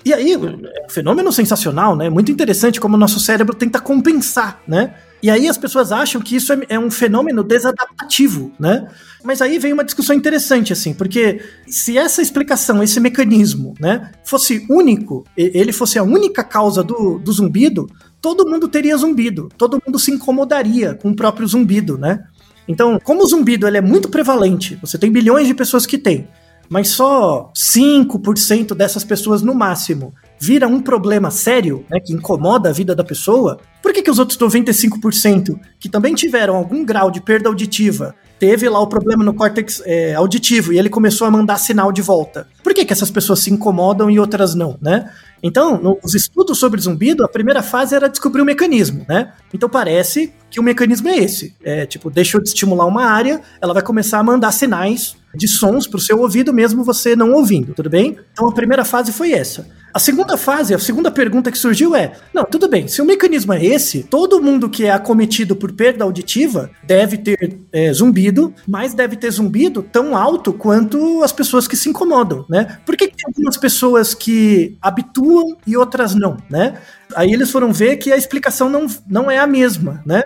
[0.04, 2.10] E aí, é um fenômeno sensacional, né?
[2.10, 4.94] Muito interessante como o nosso cérebro tenta compensar, né?
[5.22, 8.88] E aí as pessoas acham que isso é, é, um fenômeno desadaptativo, né?
[9.24, 14.66] Mas aí vem uma discussão interessante, assim, porque se essa explicação, esse mecanismo, né, fosse
[14.70, 17.90] único, ele fosse a única causa do, do zumbido,
[18.22, 22.24] todo mundo teria zumbido, todo mundo se incomodaria com o próprio zumbido, né?
[22.68, 26.28] Então, como o zumbido ele é muito prevalente, você tem bilhões de pessoas que têm,
[26.70, 32.74] mas só 5% dessas pessoas no máximo vira um problema sério, né, que incomoda a
[32.74, 37.22] vida da pessoa, por que, que os outros 95% que também tiveram algum grau de
[37.22, 41.58] perda auditiva, teve lá o problema no córtex é, auditivo e ele começou a mandar
[41.58, 42.48] sinal de volta?
[42.64, 45.12] Por que, que essas pessoas se incomodam e outras não, né?
[45.44, 49.32] Então, nos estudos sobre zumbido, a primeira fase era descobrir o mecanismo, né?
[49.54, 51.56] Então parece que o mecanismo é esse.
[51.64, 55.48] É tipo, deixa eu de estimular uma área, ela vai começar a mandar sinais de
[55.48, 58.18] sons para o seu ouvido, mesmo você não ouvindo, tudo bem?
[58.32, 59.68] Então a primeira fase foi essa.
[59.96, 63.54] A segunda fase, a segunda pergunta que surgiu é: não, tudo bem, se o mecanismo
[63.54, 68.94] é esse, todo mundo que é acometido por perda auditiva deve ter é, zumbido, mas
[68.94, 72.78] deve ter zumbido tão alto quanto as pessoas que se incomodam, né?
[72.86, 76.78] Por que, que tem algumas pessoas que habituam e outras não, né?
[77.16, 80.26] Aí eles foram ver que a explicação não, não é a mesma, né?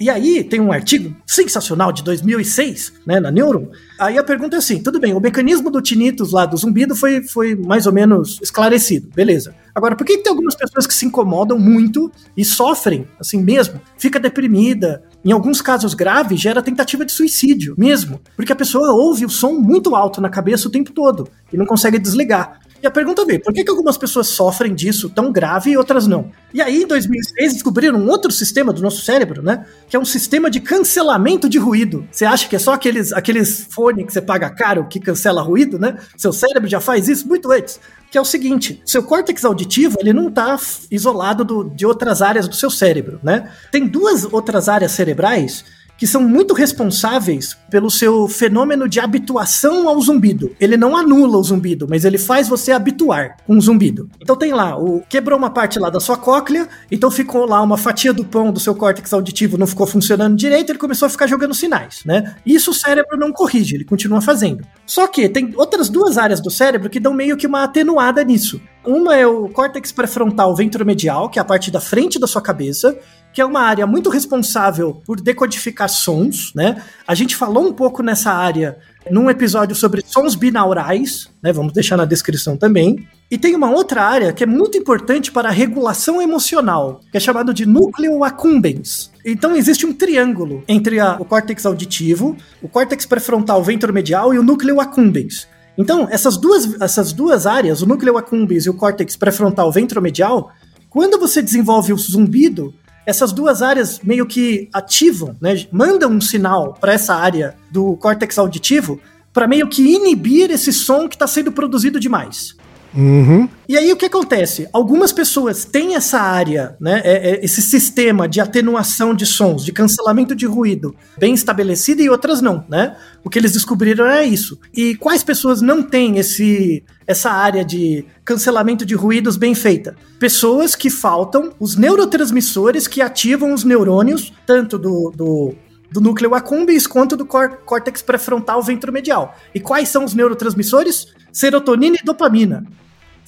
[0.00, 3.68] E aí tem um artigo sensacional de 2006, né, na Neuron.
[3.98, 7.22] Aí a pergunta é assim, tudo bem, o mecanismo do tinnitus lá do zumbido foi,
[7.22, 9.54] foi mais ou menos esclarecido, beleza.
[9.74, 13.78] Agora, por que tem algumas pessoas que se incomodam muito e sofrem, assim mesmo?
[13.98, 19.26] Fica deprimida, em alguns casos graves, gera tentativa de suicídio mesmo, porque a pessoa ouve
[19.26, 22.58] o som muito alto na cabeça o tempo todo e não consegue desligar.
[22.82, 26.06] E a pergunta veio, por que, que algumas pessoas sofrem disso tão grave e outras
[26.06, 26.30] não?
[26.52, 29.66] E aí, em 2006, descobriram um outro sistema do nosso cérebro, né?
[29.88, 32.08] Que é um sistema de cancelamento de ruído.
[32.10, 35.78] Você acha que é só aqueles, aqueles fones que você paga caro que cancela ruído,
[35.78, 35.98] né?
[36.16, 37.78] Seu cérebro já faz isso muito antes.
[38.10, 40.58] Que é o seguinte, seu córtex auditivo, ele não está
[40.90, 43.52] isolado do, de outras áreas do seu cérebro, né?
[43.70, 45.64] Tem duas outras áreas cerebrais
[46.00, 50.56] que são muito responsáveis pelo seu fenômeno de habituação ao zumbido.
[50.58, 54.08] Ele não anula o zumbido, mas ele faz você habituar com o zumbido.
[54.18, 57.76] Então tem lá, o quebrou uma parte lá da sua cóclea, então ficou lá uma
[57.76, 61.26] fatia do pão do seu córtex auditivo não ficou funcionando direito, ele começou a ficar
[61.26, 62.34] jogando sinais, né?
[62.46, 64.64] Isso o cérebro não corrige, ele continua fazendo.
[64.86, 68.58] Só que tem outras duas áreas do cérebro que dão meio que uma atenuada nisso.
[68.86, 72.98] Uma é o córtex pré-frontal ventromedial, que é a parte da frente da sua cabeça,
[73.32, 76.82] que é uma área muito responsável por decodificar sons, né?
[77.06, 78.78] A gente falou um pouco nessa área
[79.10, 81.52] num episódio sobre sons binaurais, né?
[81.52, 83.06] Vamos deixar na descrição também.
[83.30, 87.20] E tem uma outra área que é muito importante para a regulação emocional, que é
[87.20, 89.12] chamado de núcleo accumbens.
[89.24, 94.42] Então existe um triângulo entre a, o córtex auditivo, o córtex pré-frontal ventromedial e o
[94.42, 95.46] núcleo accumbens.
[95.78, 100.50] Então, essas duas, essas duas áreas, o núcleo accumbens e o córtex pré-frontal ventromedial,
[100.90, 102.74] quando você desenvolve o zumbido,
[103.06, 108.38] essas duas áreas meio que ativam, né, mandam um sinal para essa área do córtex
[108.38, 109.00] auditivo
[109.32, 112.56] para meio que inibir esse som que está sendo produzido demais.
[112.94, 113.48] Uhum.
[113.68, 114.68] E aí o que acontece?
[114.72, 119.72] Algumas pessoas têm essa área, né, é, é, esse sistema de atenuação de sons, de
[119.72, 122.96] cancelamento de ruído, bem estabelecido e outras não, né?
[123.24, 124.58] O que eles descobriram é isso.
[124.74, 129.94] E quais pessoas não têm esse, essa área de cancelamento de ruídos bem feita?
[130.18, 135.54] Pessoas que faltam os neurotransmissores que ativam os neurônios, tanto do, do
[135.90, 139.34] do núcleo accumbens quanto do córtex pré-frontal ventromedial.
[139.54, 141.08] E quais são os neurotransmissores?
[141.32, 142.64] Serotonina e dopamina.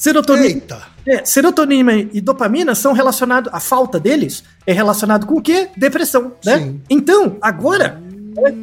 [0.03, 0.83] Serotonina, Eita!
[1.07, 5.69] É, serotonina e dopamina são relacionados, a falta deles é relacionado com o quê?
[5.77, 6.59] Depressão, né?
[6.59, 6.81] Sim.
[6.91, 8.03] Então, agora,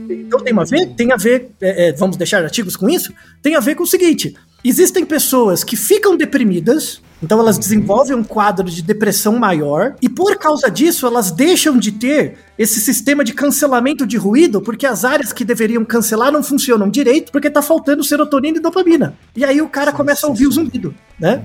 [0.09, 3.55] Então tem a ver, tem a ver, é, é, vamos deixar artigos com isso, tem
[3.55, 8.69] a ver com o seguinte: existem pessoas que ficam deprimidas, então elas desenvolvem um quadro
[8.69, 14.05] de depressão maior, e por causa disso elas deixam de ter esse sistema de cancelamento
[14.05, 18.57] de ruído, porque as áreas que deveriam cancelar não funcionam direito, porque tá faltando serotonina
[18.57, 19.15] e dopamina.
[19.35, 21.41] E aí o cara começa a ouvir o zumbido, né?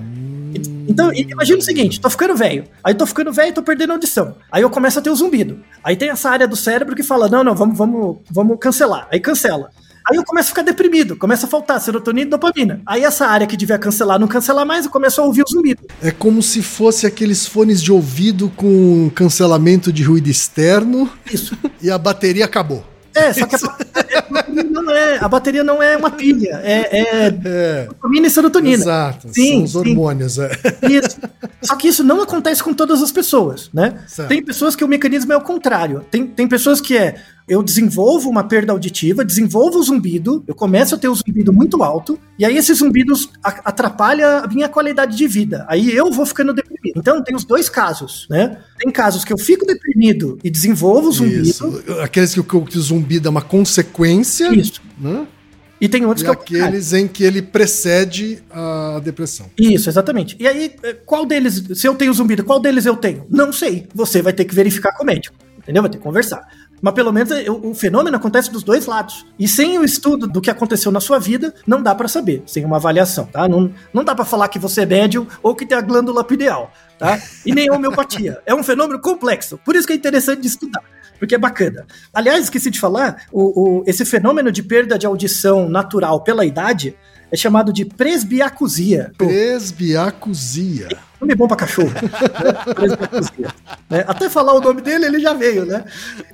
[0.89, 2.65] Então, imagina o seguinte, tô ficando velho.
[2.83, 4.37] Aí tô ficando velho e tô perdendo a audição.
[4.51, 5.61] Aí eu começo a ter o zumbido.
[5.83, 9.09] Aí tem essa área do cérebro que fala: "Não, não, vamos vamos vamos cancelar".
[9.11, 9.71] Aí cancela.
[10.07, 12.83] Aí eu começo a ficar deprimido, começa a faltar serotonina e dopamina.
[12.85, 15.83] Aí essa área que devia cancelar não cancela mais, eu começo a ouvir o zumbido.
[16.03, 21.57] É como se fosse aqueles fones de ouvido com cancelamento de ruído externo Isso.
[21.81, 22.85] e a bateria acabou.
[23.15, 23.59] É, só que a,
[24.31, 28.75] bateria não é, a bateria não é uma pilha, é, é É, dopamina e serotonina.
[28.75, 29.29] exato.
[29.33, 29.79] Sim, São os sim.
[29.79, 30.39] hormônios.
[30.39, 30.51] É.
[30.91, 31.19] Isso.
[31.63, 33.95] Só que isso não acontece com todas as pessoas, né?
[34.07, 34.29] Certo.
[34.29, 36.05] Tem pessoas que o mecanismo é o contrário.
[36.11, 37.15] Tem, tem pessoas que é
[37.47, 41.83] eu desenvolvo uma perda auditiva, desenvolvo o zumbido, eu começo a ter o zumbido muito
[41.83, 45.65] alto, e aí esses zumbidos a- atrapalham a minha qualidade de vida.
[45.69, 46.99] Aí eu vou ficando deprimido.
[46.99, 48.59] Então tem os dois casos, né?
[48.79, 51.43] Tem casos que eu fico deprimido e desenvolvo o zumbido.
[51.43, 51.83] Isso.
[52.03, 54.81] Aqueles que, o- que o zumbido é uma consequência, Isso.
[54.99, 55.27] né?
[55.81, 59.47] E tem outros E que é aqueles em que ele precede a depressão.
[59.59, 60.35] Isso, exatamente.
[60.41, 63.27] E aí, eh, qual deles, se eu tenho zumbido, qual deles eu tenho?
[63.29, 63.87] Não sei.
[63.95, 65.37] Você vai ter que verificar com o médico.
[65.59, 65.83] Entendeu?
[65.83, 66.47] Vai ter que conversar.
[66.85, 69.25] Mas pelo menos o, o fenômeno acontece dos dois lados.
[69.39, 72.63] E sem o estudo do que aconteceu na sua vida, não dá pra saber, sem
[72.63, 73.49] uma avaliação, tá?
[73.49, 76.71] Não, não dá pra falar que você é médium ou que tem a glândula pineal,
[76.99, 77.19] tá?
[77.47, 78.39] E nem a homeopatia.
[78.45, 79.59] É um fenômeno complexo.
[79.65, 80.83] Por isso que é interessante de estudar.
[81.19, 81.87] Porque é bacana.
[82.13, 86.95] Aliás, esqueci de falar, o, o- esse fenômeno de perda de audição natural pela idade
[87.35, 89.11] é chamado de presbiacusia.
[89.19, 90.89] Presbiacusia.
[91.21, 91.91] Nome bom pra cachorro.
[91.91, 93.51] né?
[93.91, 94.05] Né?
[94.07, 95.85] Até falar o nome dele, ele já veio, né?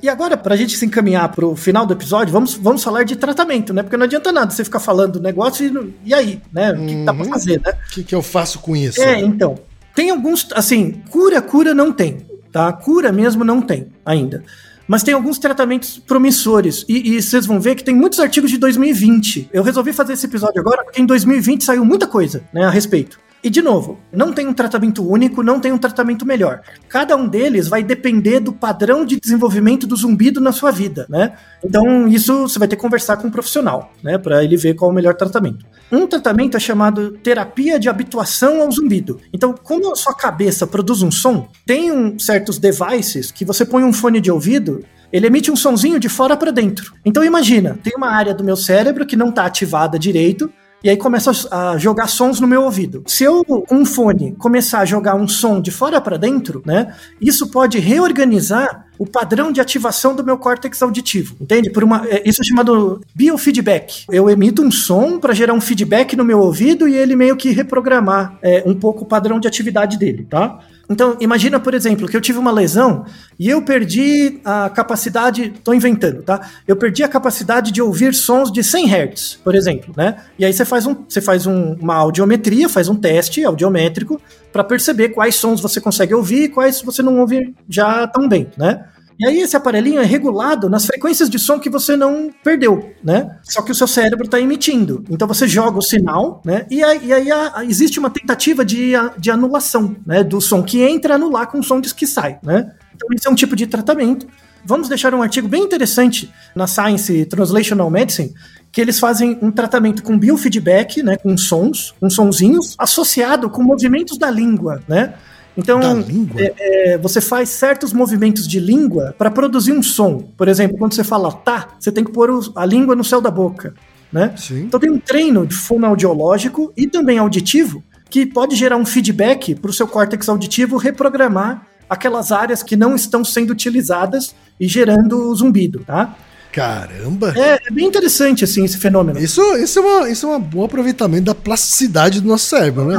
[0.02, 3.72] E agora, pra gente se encaminhar pro final do episódio, vamos, vamos falar de tratamento,
[3.72, 3.82] né?
[3.82, 6.72] Porque não adianta nada você ficar falando do negócio e, e aí, né?
[6.72, 7.30] O que, que dá pra Uhum.
[7.30, 7.72] fazer, né?
[7.72, 9.00] O que, que eu faço com isso?
[9.02, 9.58] É, então.
[9.94, 12.70] Tem alguns, assim, cura, cura não tem, tá?
[12.72, 14.42] Cura mesmo não tem ainda.
[14.90, 16.84] Mas tem alguns tratamentos promissores.
[16.88, 19.48] E, e vocês vão ver que tem muitos artigos de 2020.
[19.52, 23.20] Eu resolvi fazer esse episódio agora porque em 2020 saiu muita coisa, né, a respeito.
[23.42, 26.60] E, de novo, não tem um tratamento único, não tem um tratamento melhor.
[26.88, 31.34] Cada um deles vai depender do padrão de desenvolvimento do zumbido na sua vida, né?
[31.64, 34.18] Então, isso você vai ter que conversar com um profissional, né?
[34.18, 35.64] Para ele ver qual é o melhor tratamento.
[35.92, 39.20] Um tratamento é chamado terapia de habituação ao zumbido.
[39.32, 43.82] Então, como a sua cabeça produz um som, tem um, certos devices que você põe
[43.82, 46.94] um fone de ouvido ele emite um sonzinho de fora para dentro.
[47.04, 50.52] Então imagina, tem uma área do meu cérebro que não está ativada direito,
[50.82, 53.02] e aí começa a jogar sons no meu ouvido.
[53.06, 56.94] Se eu, com um fone, começar a jogar um som de fora para dentro, né?
[57.20, 61.70] Isso pode reorganizar o padrão de ativação do meu córtex auditivo, entende?
[61.70, 64.04] Por uma, é, isso é chamado biofeedback.
[64.10, 67.50] Eu emito um som para gerar um feedback no meu ouvido e ele meio que
[67.50, 70.60] reprogramar é, um pouco o padrão de atividade dele, tá?
[70.90, 73.04] Então, imagina, por exemplo, que eu tive uma lesão
[73.38, 76.40] e eu perdi a capacidade, tô inventando, tá?
[76.66, 80.16] Eu perdi a capacidade de ouvir sons de 100 Hz, por exemplo, né?
[80.36, 84.20] E aí você faz, um, você faz um- uma audiometria, faz um teste audiométrico
[84.52, 88.48] para perceber quais sons você consegue ouvir e quais você não ouve já tão bem,
[88.58, 88.84] né?
[89.20, 93.36] E aí esse aparelhinho é regulado nas frequências de som que você não perdeu, né?
[93.42, 95.04] Só que o seu cérebro está emitindo.
[95.10, 96.66] Então você joga o sinal, né?
[96.70, 100.24] E aí, e aí a- a- existe uma tentativa de, a- de anulação, né?
[100.24, 102.72] Do som que entra anular com o som que sai, né?
[102.96, 104.26] Então esse é um tipo de tratamento.
[104.64, 108.32] Vamos deixar um artigo bem interessante na Science Translational Medicine,
[108.72, 111.16] que eles fazem um tratamento com biofeedback, né?
[111.16, 115.14] Com sons, com sonzinhos, associado com movimentos da língua, né?
[115.56, 116.40] Então, língua?
[116.40, 120.18] é, você faz certos movimentos de língua para produzir um som.
[120.36, 123.30] Por exemplo, quando você fala tá, você tem que pôr a língua no céu da
[123.30, 123.74] boca,
[124.12, 124.32] né?
[124.36, 124.62] Sim.
[124.62, 129.70] Então tem um treino de fonoaudiológico e também auditivo que pode gerar um feedback para
[129.70, 135.80] o seu córtex auditivo reprogramar aquelas áreas que não estão sendo utilizadas e gerando zumbido,
[135.80, 136.16] tá?
[136.52, 137.32] Caramba!
[137.36, 139.18] É, é bem interessante assim esse fenômeno.
[139.18, 142.96] Isso, isso, é uma, isso é um bom aproveitamento da plasticidade do nosso cérebro, né?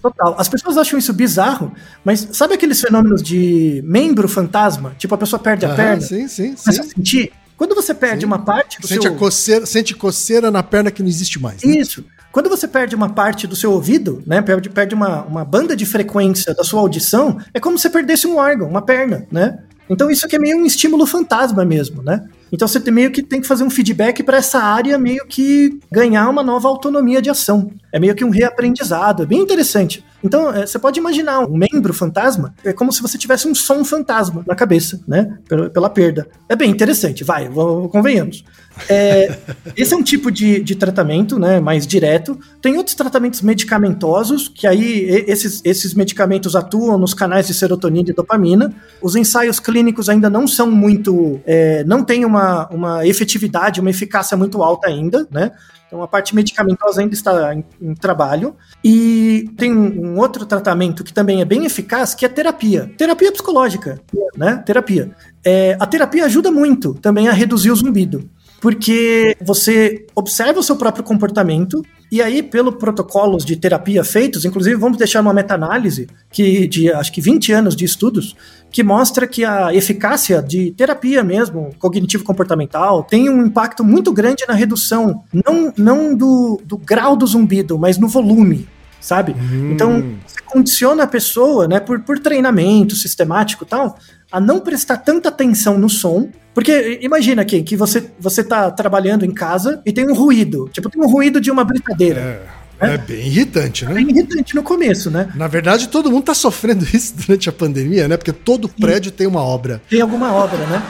[0.00, 0.34] Total.
[0.38, 1.72] As pessoas acham isso bizarro,
[2.04, 4.94] mas sabe aqueles fenômenos de membro fantasma?
[4.98, 6.90] Tipo a pessoa perde a Aham, perna, sim, sim, começa a sim.
[6.90, 7.32] sentir.
[7.56, 8.26] Quando você perde Sim.
[8.26, 11.62] uma parte do Sente, seu a coceira, sente coceira na perna que não existe mais.
[11.62, 11.76] Né?
[11.76, 12.04] Isso.
[12.32, 14.42] Quando você perde uma parte do seu ouvido, né?
[14.42, 18.26] Perde, perde uma, uma banda de frequência da sua audição, é como se você perdesse
[18.26, 19.58] um órgão, uma perna, né?
[19.88, 22.26] Então isso aqui é meio um estímulo fantasma mesmo, né?
[22.52, 26.28] Então você meio que tem que fazer um feedback para essa área meio que ganhar
[26.28, 27.72] uma nova autonomia de ação.
[27.90, 30.04] É meio que um reaprendizado, é bem interessante.
[30.22, 33.84] Então, é, você pode imaginar um membro fantasma, é como se você tivesse um som
[33.84, 35.38] fantasma na cabeça, né?
[35.48, 36.28] Pela, pela perda.
[36.48, 37.48] É bem interessante, vai,
[37.90, 38.44] convenhamos.
[38.88, 39.38] É,
[39.76, 41.60] esse é um tipo de, de tratamento, né?
[41.60, 42.38] Mais direto.
[42.60, 48.12] Tem outros tratamentos medicamentosos, que aí esses, esses medicamentos atuam nos canais de serotonina e
[48.12, 48.74] dopamina.
[49.00, 51.40] Os ensaios clínicos ainda não são muito.
[51.46, 55.52] é, não tem uma, uma efetividade, uma eficácia muito alta ainda, né?
[55.92, 58.56] Então a parte medicamentosa ainda está em, em trabalho.
[58.82, 62.90] E tem um, um outro tratamento que também é bem eficaz, que é terapia.
[62.96, 64.00] Terapia psicológica,
[64.34, 64.62] né?
[64.64, 65.10] Terapia.
[65.44, 68.26] É, a terapia ajuda muito também a reduzir o zumbido.
[68.62, 74.76] Porque você observa o seu próprio comportamento, e aí, pelo protocolos de terapia feitos, inclusive
[74.76, 78.36] vamos deixar uma meta-análise que de acho que 20 anos de estudos,
[78.70, 84.54] que mostra que a eficácia de terapia mesmo, cognitivo-comportamental, tem um impacto muito grande na
[84.54, 88.68] redução, não, não do, do grau do zumbido, mas no volume,
[89.00, 89.34] sabe?
[89.72, 93.98] Então, você condiciona a pessoa, né, por, por treinamento sistemático e tal,
[94.30, 99.24] a não prestar tanta atenção no som, porque imagina aqui que você, você tá trabalhando
[99.24, 102.42] em casa e tem um ruído, tipo, tem um ruído de uma britadeira.
[102.80, 103.94] É, é bem irritante, É né?
[103.94, 105.28] bem irritante no começo, né?
[105.36, 108.16] Na verdade, todo mundo tá sofrendo isso durante a pandemia, né?
[108.16, 109.80] Porque todo prédio tem uma obra.
[109.88, 110.82] Tem alguma obra, né?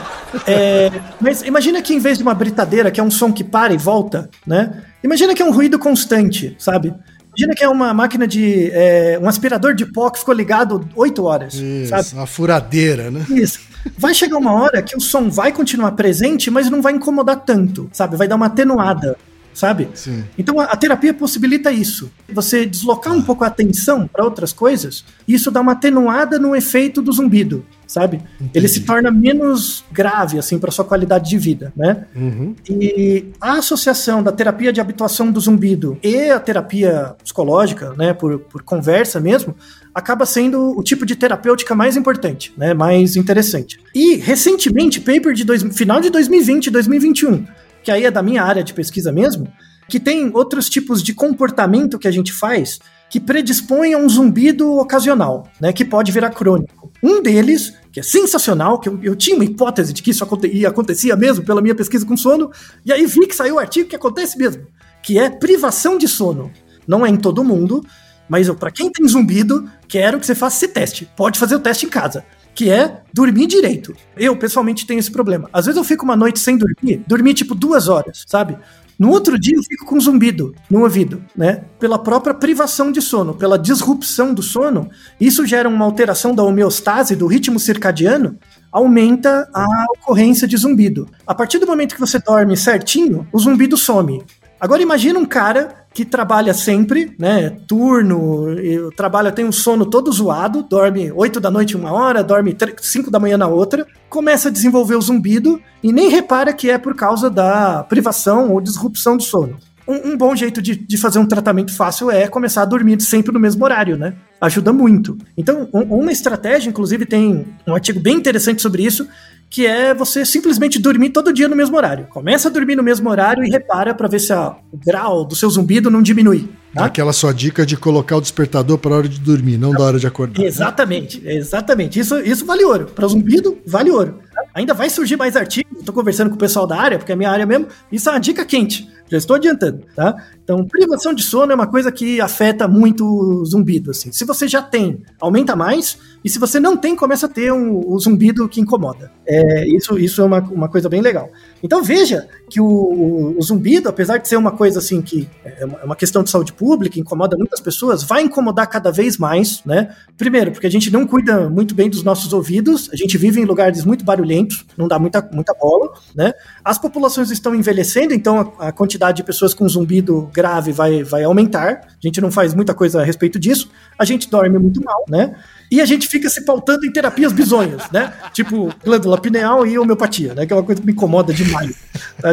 [0.47, 0.91] É,
[1.21, 3.77] mas imagina que em vez de uma britadeira, que é um som que para e
[3.77, 4.83] volta, né?
[5.03, 6.93] Imagina que é um ruído constante, sabe?
[7.35, 8.69] Imagina que é uma máquina de.
[8.73, 11.53] é, um aspirador de pó que ficou ligado 8 horas,
[11.87, 12.01] sabe?
[12.01, 13.25] Isso, uma furadeira, né?
[13.29, 13.59] Isso.
[13.97, 17.89] Vai chegar uma hora que o som vai continuar presente, mas não vai incomodar tanto,
[17.91, 18.15] sabe?
[18.15, 19.17] Vai dar uma atenuada,
[19.53, 19.89] sabe?
[19.93, 20.23] Sim.
[20.37, 22.11] Então a, a terapia possibilita isso.
[22.31, 26.55] Você deslocar um pouco a atenção para outras coisas, e isso dá uma atenuada no
[26.55, 28.21] efeito do zumbido, sabe?
[28.53, 32.05] Ele se torna menos grave assim para sua qualidade de vida, né?
[32.15, 32.55] Uhum.
[32.69, 38.39] E a associação da terapia de habituação do zumbido e a terapia psicológica, né, por,
[38.39, 39.55] por conversa mesmo,
[39.93, 43.79] acaba sendo o tipo de terapêutica mais importante, né, mais interessante.
[43.93, 47.45] E recentemente, paper de dois, final de 2020 e 2021,
[47.83, 49.47] que aí é da minha área de pesquisa mesmo,
[49.87, 52.79] que tem outros tipos de comportamento que a gente faz
[53.09, 56.91] que predispõem a um zumbido ocasional, né, que pode virar crônico.
[57.03, 60.47] Um deles, que é sensacional, que eu, eu tinha uma hipótese de que isso aconte,
[60.47, 62.49] ia, acontecia mesmo pela minha pesquisa com sono,
[62.83, 64.65] e aí vi que saiu o artigo que acontece mesmo,
[65.03, 66.51] que é privação de sono.
[66.87, 67.85] Não é em todo mundo,
[68.27, 71.07] mas para quem tem zumbido, quero que você faça esse teste.
[71.15, 72.25] Pode fazer o teste em casa.
[72.55, 73.95] Que é dormir direito.
[74.15, 75.49] Eu, pessoalmente, tenho esse problema.
[75.51, 78.57] Às vezes eu fico uma noite sem dormir, dormir tipo duas horas, sabe?
[78.97, 81.63] No outro dia eu fico com zumbido no ouvido, né?
[81.79, 84.89] Pela própria privação de sono, pela disrupção do sono,
[85.19, 88.37] isso gera uma alteração da homeostase, do ritmo circadiano,
[88.71, 89.65] aumenta a
[89.97, 91.09] ocorrência de zumbido.
[91.25, 94.23] A partir do momento que você dorme certinho, o zumbido some.
[94.59, 97.51] Agora imagina um cara que trabalha sempre, né?
[97.67, 102.55] Turno, e trabalha, tem um sono todo zoado, dorme 8 da noite uma hora, dorme
[102.81, 106.77] 5 da manhã na outra, começa a desenvolver o zumbido e nem repara que é
[106.77, 109.57] por causa da privação ou disrupção do sono.
[109.87, 113.33] Um, um bom jeito de, de, fazer um tratamento fácil é começar a dormir sempre
[113.33, 114.13] no mesmo horário, né?
[114.39, 115.17] Ajuda muito.
[115.37, 119.05] Então, um, uma estratégia, inclusive, tem um artigo bem interessante sobre isso,
[119.53, 122.07] que é você simplesmente dormir todo dia no mesmo horário.
[122.09, 125.35] Começa a dormir no mesmo horário e repara para ver se a, o grau do
[125.35, 126.49] seu zumbido não diminui.
[126.73, 126.85] Tá?
[126.85, 130.07] Aquela sua dica de colocar o despertador para hora de dormir, não da hora de
[130.07, 130.43] acordar.
[130.43, 131.99] Exatamente, exatamente.
[131.99, 132.87] Isso, isso vale ouro.
[132.87, 134.21] Para zumbido, vale ouro.
[134.55, 135.77] Ainda vai surgir mais artigos.
[135.77, 137.67] Estou conversando com o pessoal da área, porque é a minha área mesmo.
[137.91, 138.89] Isso é uma dica quente.
[139.13, 140.15] Já estou adiantando, tá?
[140.43, 144.11] Então, privação de sono é uma coisa que afeta muito o zumbido, assim.
[144.11, 145.99] Se você já tem, aumenta mais.
[146.25, 149.11] E se você não tem, começa a ter um, um zumbido que incomoda.
[149.27, 151.29] É, isso, isso é uma, uma coisa bem legal.
[151.61, 155.65] Então veja que o, o, o, zumbido, apesar de ser uma coisa assim que é
[155.83, 159.95] uma questão de saúde pública, incomoda muitas pessoas, vai incomodar cada vez mais, né?
[160.17, 163.45] Primeiro, porque a gente não cuida muito bem dos nossos ouvidos, a gente vive em
[163.45, 166.33] lugares muito barulhentos, não dá muita, muita bola, né?
[166.63, 171.23] As populações estão envelhecendo, então a, a quantidade de pessoas com zumbido grave vai, vai
[171.23, 171.87] aumentar.
[171.87, 173.69] A gente não faz muita coisa a respeito disso.
[173.97, 175.35] A gente dorme muito mal, né?
[175.71, 178.13] E a gente fica se pautando em terapias bizonhas, né?
[178.33, 180.45] Tipo glândula pineal e homeopatia, né?
[180.45, 181.77] Que é uma coisa que me incomoda demais.
[182.21, 182.31] Tá?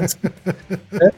[1.00, 1.10] é.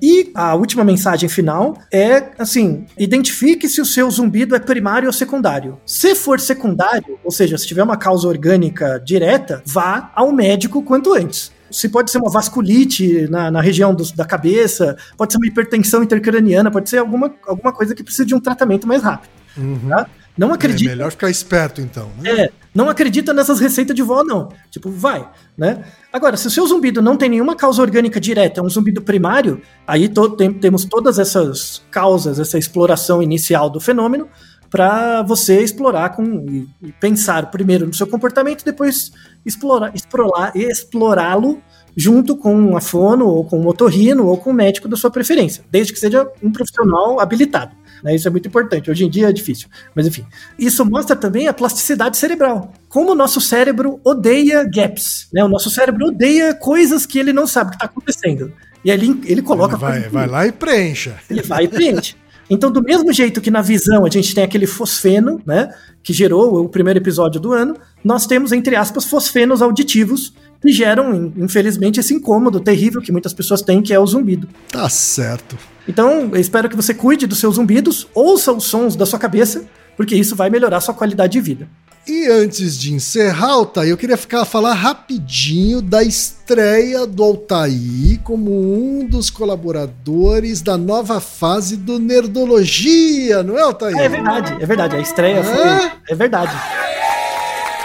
[0.00, 5.12] E a última mensagem final é assim: identifique se o seu zumbido é primário ou
[5.12, 5.78] secundário.
[5.84, 11.12] Se for secundário, ou seja, se tiver uma causa orgânica direta, vá ao médico quanto
[11.14, 11.52] antes.
[11.70, 16.02] Se pode ser uma vasculite na, na região do, da cabeça, pode ser uma hipertensão
[16.02, 19.30] intercraniana, pode ser alguma, alguma coisa que precisa de um tratamento mais rápido.
[19.56, 19.88] Uhum.
[19.88, 20.06] Tá?
[20.38, 20.92] Não acredita.
[20.92, 22.10] É melhor ficar esperto, então.
[22.22, 22.30] Né?
[22.30, 24.50] É, não acredita nessas receitas de vó, não.
[24.70, 25.84] Tipo, vai, né?
[26.12, 29.60] Agora, se o seu zumbido não tem nenhuma causa orgânica direta, é um zumbido primário,
[29.84, 34.28] aí to tem, temos todas essas causas, essa exploração inicial do fenômeno.
[34.70, 39.10] Para você explorar com, e, e pensar primeiro no seu comportamento, depois
[39.44, 41.62] explorar, explorar, explorá-lo
[41.96, 45.64] junto com a fono, ou com o otorrino, ou com o médico da sua preferência,
[45.68, 47.74] desde que seja um profissional habilitado.
[48.04, 48.14] Né?
[48.14, 48.88] Isso é muito importante.
[48.88, 49.68] Hoje em dia é difícil.
[49.96, 50.24] Mas enfim.
[50.56, 52.72] Isso mostra também a plasticidade cerebral.
[52.88, 55.28] Como o nosso cérebro odeia gaps.
[55.32, 55.42] Né?
[55.42, 58.52] O nosso cérebro odeia coisas que ele não sabe o que está acontecendo.
[58.84, 59.74] E aí ele, ele coloca.
[59.74, 61.18] Ele vai, vai lá e preencha.
[61.28, 62.14] Ele vai e preenche.
[62.50, 65.68] Então, do mesmo jeito que na visão a gente tem aquele fosfeno, né,
[66.02, 71.32] que gerou o primeiro episódio do ano, nós temos, entre aspas, fosfenos auditivos que geram,
[71.36, 74.48] infelizmente, esse incômodo terrível que muitas pessoas têm, que é o zumbido.
[74.70, 75.58] Tá certo.
[75.86, 79.64] Então, eu espero que você cuide dos seus zumbidos, ouça os sons da sua cabeça,
[79.96, 81.68] porque isso vai melhorar sua qualidade de vida.
[82.08, 88.50] E antes de encerrar, Altair, eu queria ficar falar rapidinho da estreia do Altair como
[88.50, 93.98] um dos colaboradores da nova fase do Nerdologia, não é, Altair?
[93.98, 94.96] É verdade, é verdade.
[94.96, 95.90] A estreia foi.
[96.08, 96.52] É verdade.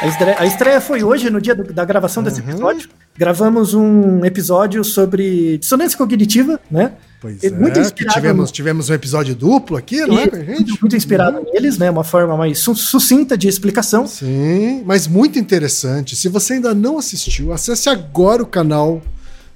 [0.03, 2.49] A estreia, a estreia foi hoje, no dia do- da gravação desse Uhum.
[2.49, 2.89] episódio.
[3.17, 6.91] Gravamos um episódio sobre dissonância cognitiva, né?
[7.21, 10.77] Pois é, muito inspirado tivemos, tivemos um episódio duplo aqui, não é, com a gente?
[10.81, 11.89] muito, inspirado neles, né?
[11.89, 14.05] Uma forma mais su- sucinta de explicação.
[14.05, 16.17] Sim, mas muito interessante.
[16.17, 19.01] Se você ainda não assistiu, acesse agora o canal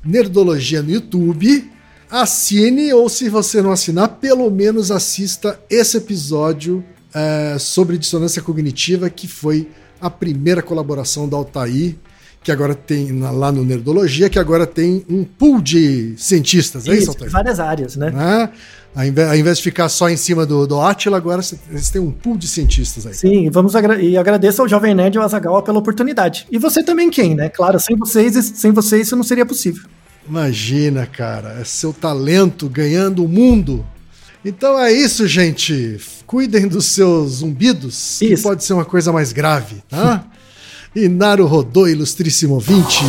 [0.06, 1.70] Nerdologia no YouTube.
[2.10, 6.82] Assine, ou se você não assinar, pelo menos assista esse episódio
[7.14, 9.68] é, sobre dissonância cognitiva, que foi
[10.02, 11.95] a primeira colaboração da Altair,
[12.43, 16.95] que agora tem na- lá no Nerdologia, que agora tem um pool de cientistas, é
[16.95, 17.32] isso, Altair?
[17.32, 18.10] várias áreas, né?
[18.12, 18.50] Né?
[18.95, 22.36] Ao invés, de ficar só em cima do, do Átila, agora eles têm um pool
[22.36, 23.14] de cientistas aí.
[23.14, 26.48] Sim, vamos agra e agradeço ao Jovem Nerd e ao Azagal pela oportunidade.
[26.52, 27.48] E você também, quem, né?
[27.50, 29.84] Claro, sem vocês, sem vocês isso não seria possível.
[30.28, 33.86] Imagina, cara, é seu talento ganhando o mundo.
[34.44, 36.00] Então é isso, gente.
[36.26, 38.44] Cuidem dos seus zumbidos, que Isso.
[38.44, 40.26] pode ser uma coisa mais grave, tá?
[40.96, 43.04] e Naru Rodô, ilustríssimo ouvinte.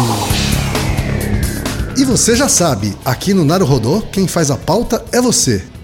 [1.97, 5.64] E você já sabe, aqui no Naru Rodô, quem faz a pauta é você.